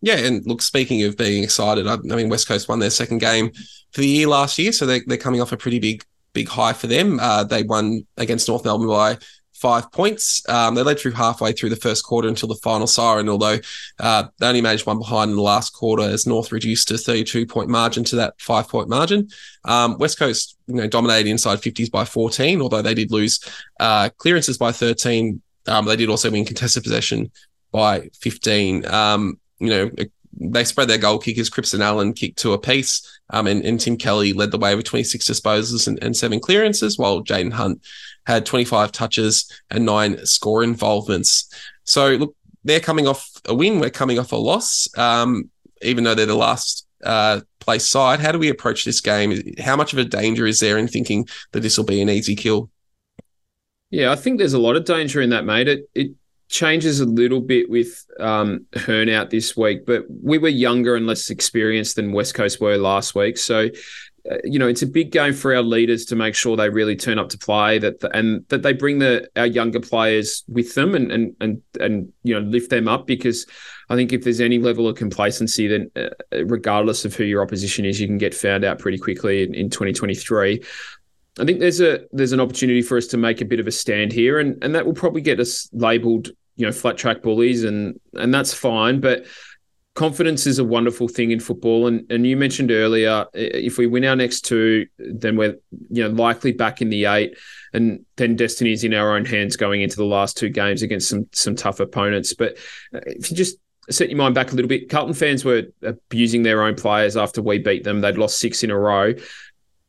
[0.00, 3.18] Yeah, and look, speaking of being excited, I, I mean, West Coast won their second
[3.18, 3.50] game
[3.92, 6.72] for the year last year, so they're, they're coming off a pretty big big high
[6.72, 7.18] for them.
[7.20, 9.18] Uh, they won against North Melbourne by
[9.58, 10.48] five points.
[10.48, 13.58] Um, they led through halfway through the first quarter until the final siren, although
[13.98, 17.46] uh, they only managed one behind in the last quarter as North reduced to 32
[17.46, 19.28] point margin to that five point margin.
[19.64, 23.40] Um, West Coast, you know, dominated inside 50s by 14, although they did lose
[23.80, 25.42] uh, clearances by 13.
[25.66, 27.30] Um, they did also win contested possession
[27.72, 28.86] by 15.
[28.86, 29.90] Um, you know,
[30.40, 31.48] they spread their goal kickers.
[31.48, 34.84] Cripps and Allen kicked two apiece, um, and, and Tim Kelly led the way with
[34.84, 37.82] 26 disposals and, and seven clearances, while Jayden Hunt
[38.26, 41.52] had 25 touches and nine score involvements.
[41.84, 43.80] So, look, they're coming off a win.
[43.80, 45.50] We're coming off a loss, um,
[45.82, 48.20] even though they're the last uh, place side.
[48.20, 49.54] How do we approach this game?
[49.58, 52.36] How much of a danger is there in thinking that this will be an easy
[52.36, 52.70] kill?
[53.90, 55.66] Yeah, I think there's a lot of danger in that, mate.
[55.66, 56.10] It, it
[56.48, 61.06] changes a little bit with um, Hearn out this week, but we were younger and
[61.06, 63.36] less experienced than West Coast were last week.
[63.36, 63.68] So,
[64.30, 66.96] uh, you know, it's a big game for our leaders to make sure they really
[66.96, 70.74] turn up to play that the, and that they bring the our younger players with
[70.74, 73.46] them and and and and you know lift them up because
[73.90, 77.84] I think if there's any level of complacency, then uh, regardless of who your opposition
[77.84, 80.62] is, you can get found out pretty quickly in, in 2023.
[81.38, 83.72] I think there's a there's an opportunity for us to make a bit of a
[83.72, 87.64] stand here, and and that will probably get us labelled, you know, flat track bullies,
[87.64, 89.00] and and that's fine.
[89.00, 89.26] But
[89.94, 94.04] confidence is a wonderful thing in football, and and you mentioned earlier, if we win
[94.04, 95.56] our next two, then we're
[95.90, 97.36] you know likely back in the eight,
[97.72, 101.08] and then destiny is in our own hands going into the last two games against
[101.08, 102.34] some some tough opponents.
[102.34, 102.58] But
[102.94, 103.58] uh, if you just
[103.90, 107.42] set your mind back a little bit, Carlton fans were abusing their own players after
[107.42, 108.00] we beat them.
[108.00, 109.14] They'd lost six in a row.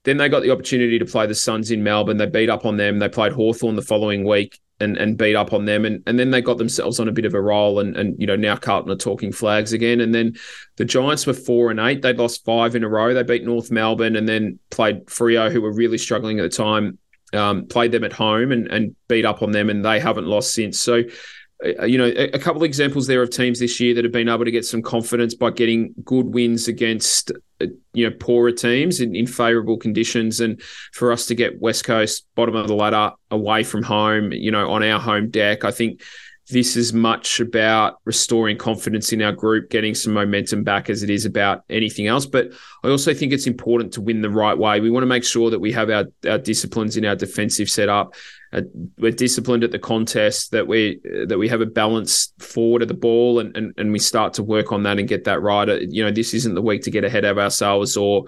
[0.05, 2.17] Then they got the opportunity to play the Suns in Melbourne.
[2.17, 2.99] They beat up on them.
[2.99, 5.85] They played Hawthorn the following week and, and beat up on them.
[5.85, 7.79] And, and then they got themselves on a bit of a roll.
[7.79, 9.99] And, and, you know, now Carlton are talking flags again.
[9.99, 10.35] And then
[10.77, 12.01] the Giants were four and eight.
[12.01, 13.13] They'd lost five in a row.
[13.13, 16.97] They beat North Melbourne and then played Freo, who were really struggling at the time,
[17.33, 19.69] um, played them at home and, and beat up on them.
[19.69, 20.79] And they haven't lost since.
[20.79, 21.03] So,
[21.61, 24.29] you know, a, a, couple of examples there of teams this year that have been
[24.29, 29.01] able to get some confidence by getting good wins against, uh, you know, poorer teams
[29.01, 30.39] in, in favourable conditions.
[30.39, 30.61] And
[30.93, 34.71] for us to get West Coast bottom of the ladder away from home, you know,
[34.71, 36.01] on our home deck, I think
[36.49, 41.09] this is much about restoring confidence in our group, getting some momentum back as it
[41.09, 42.25] is about anything else.
[42.25, 42.51] But
[42.83, 44.79] I also think it's important to win the right way.
[44.79, 48.15] We want to make sure that we have our, our disciplines in our defensive setup.
[48.51, 48.61] Uh,
[48.97, 52.95] we're disciplined at the contest, that we that we have a balance forward of the
[52.95, 55.69] ball, and, and and we start to work on that and get that right.
[55.69, 58.25] Uh, you know, this isn't the week to get ahead of ourselves or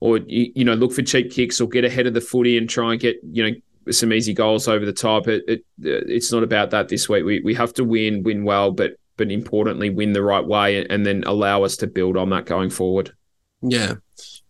[0.00, 2.92] or you know look for cheap kicks or get ahead of the footy and try
[2.92, 3.56] and get you know
[3.90, 5.28] some easy goals over the top.
[5.28, 7.24] It, it it's not about that this week.
[7.24, 11.04] We we have to win, win well, but but importantly, win the right way, and
[11.04, 13.12] then allow us to build on that going forward.
[13.60, 13.94] Yeah,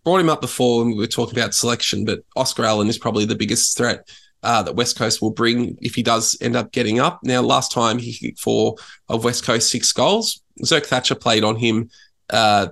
[0.05, 3.25] brought him up before when we were talking about selection, but Oscar Allen is probably
[3.25, 4.09] the biggest threat.
[4.41, 7.19] Uh, that West Coast will bring if he does end up getting up.
[7.25, 8.77] Now, last time he kicked four
[9.09, 10.43] of West Coast six goals.
[10.65, 11.91] Zerk Thatcher played on him
[12.31, 12.69] uh,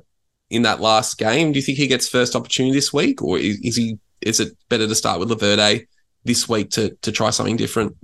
[0.49, 1.51] in that last game.
[1.51, 3.99] Do you think he gets first opportunity this week, or is, is he?
[4.21, 5.87] Is it better to start with Laverde
[6.27, 7.97] this week to to try something different.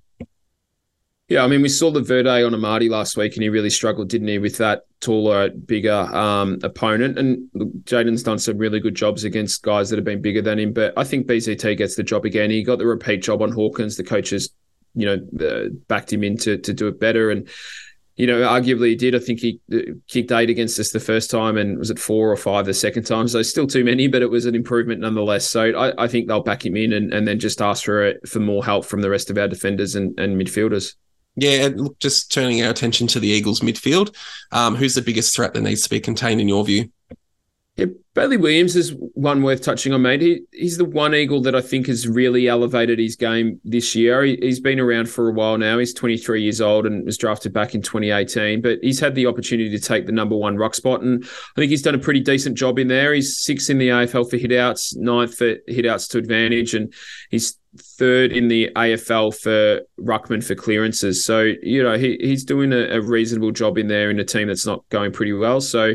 [1.29, 4.29] Yeah, I mean, we saw Laverde on Amartey last week, and he really struggled, didn't
[4.29, 7.19] he, with that taller, bigger um, opponent.
[7.19, 7.49] And
[7.85, 10.75] Jayden's done some really good jobs against guys that have been bigger than him.
[10.75, 12.51] But I think BZT gets the job again.
[12.51, 13.97] He got the repeat job on Hawkins.
[13.97, 14.51] The coaches,
[14.95, 17.31] you know, uh, backed him in to, to do it better.
[17.31, 17.49] And
[18.17, 19.15] you know, arguably he did.
[19.15, 22.31] I think he uh, kicked eight against us the first time and was it four
[22.31, 23.27] or five the second time.
[23.27, 25.49] So still too many, but it was an improvement nonetheless.
[25.49, 28.41] So I, I think they'll back him in and, and then just ask for for
[28.41, 30.95] more help from the rest of our defenders and, and midfielders.
[31.37, 34.15] Yeah, look, just turning our attention to the Eagles midfield.
[34.51, 36.91] Um, who's the biggest threat that needs to be contained in your view?
[37.83, 40.21] Yeah, Bailey Williams is one worth touching on, mate.
[40.21, 44.23] He, he's the one Eagle that I think has really elevated his game this year.
[44.23, 45.79] He, has been around for a while now.
[45.79, 49.71] He's 23 years old and was drafted back in 2018, but he's had the opportunity
[49.71, 51.01] to take the number one ruck spot.
[51.01, 53.15] And I think he's done a pretty decent job in there.
[53.15, 56.93] He's sixth in the AFL for hitouts, ninth for hitouts to advantage, and
[57.31, 61.25] he's third in the AFL for ruckman for clearances.
[61.25, 64.49] So you know he he's doing a, a, reasonable job in there in a team
[64.49, 65.61] that's not going pretty well.
[65.61, 65.95] So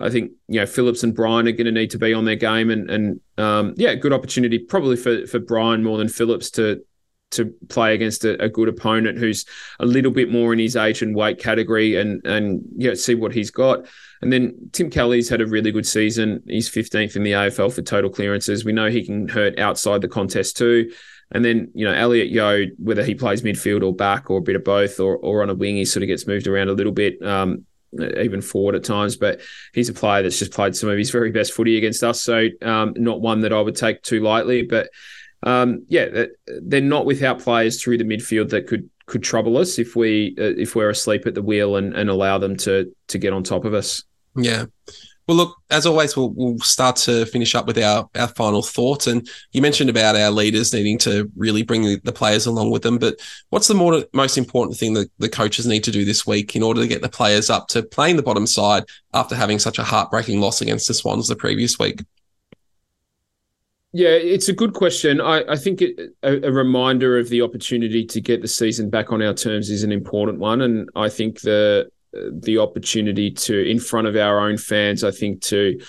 [0.00, 2.36] I think you know Phillips and Bryan are going to need to be on their
[2.36, 6.82] game, and and um, yeah, good opportunity probably for for Bryan more than Phillips to
[7.30, 9.44] to play against a, a, good opponent who's
[9.80, 13.34] a little bit more in his age and weight category, and and yeah, see what
[13.34, 13.86] he's got.
[14.22, 16.42] And then Tim Kelly's had a really good season.
[16.46, 18.64] He's 15th in the AFL for total clearances.
[18.64, 20.90] We know he can hurt outside the contest too.
[21.30, 24.56] And then, you know, Elliot Yeo, whether he plays midfield or back or a bit
[24.56, 26.92] of both or, or on a wing, he sort of gets moved around a little
[26.92, 29.16] bit, um, even forward at times.
[29.16, 29.40] But
[29.72, 32.20] he's a player that's just played some of his very best footy against us.
[32.20, 34.62] So, um, not one that I would take too lightly.
[34.62, 34.90] But
[35.42, 39.96] um, yeah, they're not without players through the midfield that could could trouble us if
[39.96, 43.32] we uh, if we're asleep at the wheel and, and allow them to to get
[43.32, 44.04] on top of us.
[44.36, 44.66] Yeah.
[45.28, 49.06] Well, look, as always, we'll, we'll start to finish up with our, our final thoughts.
[49.06, 52.96] And you mentioned about our leaders needing to really bring the, players along with them.
[52.96, 53.20] But
[53.50, 56.62] what's the more, most important thing that the coaches need to do this week in
[56.62, 59.84] order to get the players up to playing the bottom side after having such a
[59.84, 62.02] heartbreaking loss against the Swans the previous week?
[63.92, 65.20] Yeah, it's a good question.
[65.20, 69.12] I, I think it, a, a, reminder of the opportunity to get the season back
[69.12, 73.78] on our terms is an important one, and I think the the opportunity to, in
[73.78, 75.80] front of our own fans, I think to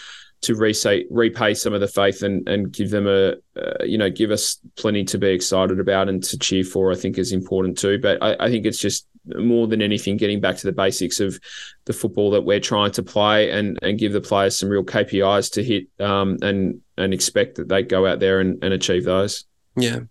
[0.42, 4.32] to repay some of the faith and and give them a uh, you know give
[4.32, 6.92] us plenty to be excited about and to cheer for.
[6.92, 8.00] I think is important too.
[8.00, 11.40] But I, I think it's just more than anything getting back to the basics of
[11.86, 15.52] the football that we're trying to play and and give the players some real KPIs
[15.54, 19.46] to hit um, and and expect that they go out there and, and achieve those.
[19.76, 20.02] Yeah,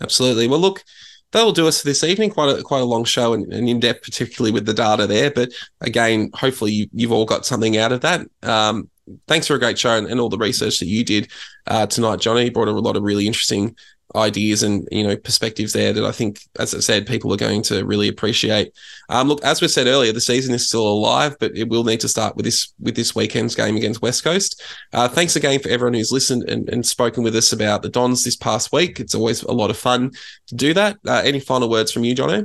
[0.00, 0.46] absolutely.
[0.46, 0.84] Well, look,
[1.32, 2.30] that'll do us for this evening.
[2.30, 5.30] Quite a quite a long show and, and in depth, particularly with the data there.
[5.30, 5.50] But
[5.80, 8.26] again, hopefully you, have all got something out of that.
[8.42, 8.90] Um,
[9.26, 11.30] thanks for a great show and, and all the research that you did
[11.66, 12.44] uh, tonight, Johnny.
[12.44, 13.76] You brought a lot of really interesting
[14.14, 17.62] ideas and you know perspectives there that I think, as I said, people are going
[17.62, 18.72] to really appreciate.
[19.08, 22.00] Um, look, as we said earlier, the season is still alive, but it will need
[22.00, 24.62] to start with this with this weekend's game against West Coast.
[24.92, 28.24] Uh, thanks again for everyone who's listened and, and, spoken with us about the Dons
[28.24, 29.00] this past week.
[29.00, 30.12] It's always a lot of fun
[30.46, 30.96] to do that.
[31.06, 32.44] Uh, any final words from you, Johnny?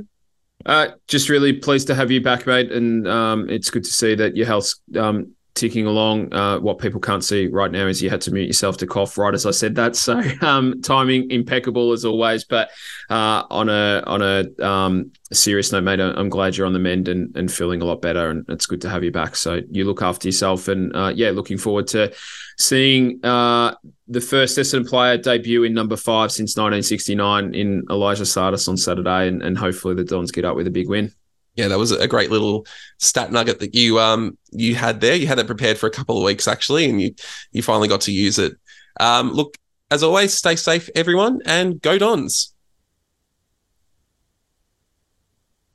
[0.66, 4.14] Uh, just really pleased to have you back, mate, and um, it's good to see
[4.14, 6.32] that your health's um, ticking along.
[6.32, 9.18] Uh, what people can't see right now is you had to mute yourself to cough
[9.18, 9.96] right as I said that.
[10.02, 12.42] So um, timing impeccable as always.
[12.42, 12.70] But
[13.08, 17.06] uh, on a on a um, serious note, mate, I'm glad you're on the mend
[17.06, 19.36] and, and feeling a lot better, and it's good to have you back.
[19.36, 22.12] So you look after yourself, and uh, yeah, looking forward to
[22.58, 23.76] seeing uh,
[24.08, 29.28] the first Essendon player debut in number five since 1969 in Elijah Tsatas on Saturday,
[29.28, 31.12] and, and hopefully the Dons get up with a big win
[31.54, 32.66] yeah, that was a great little
[32.98, 35.14] stat nugget that you um you had there.
[35.14, 37.14] You had it prepared for a couple of weeks actually, and you
[37.52, 38.54] you finally got to use it.
[39.00, 39.56] Um, look,
[39.90, 42.51] as always, stay safe, everyone, and go Dons.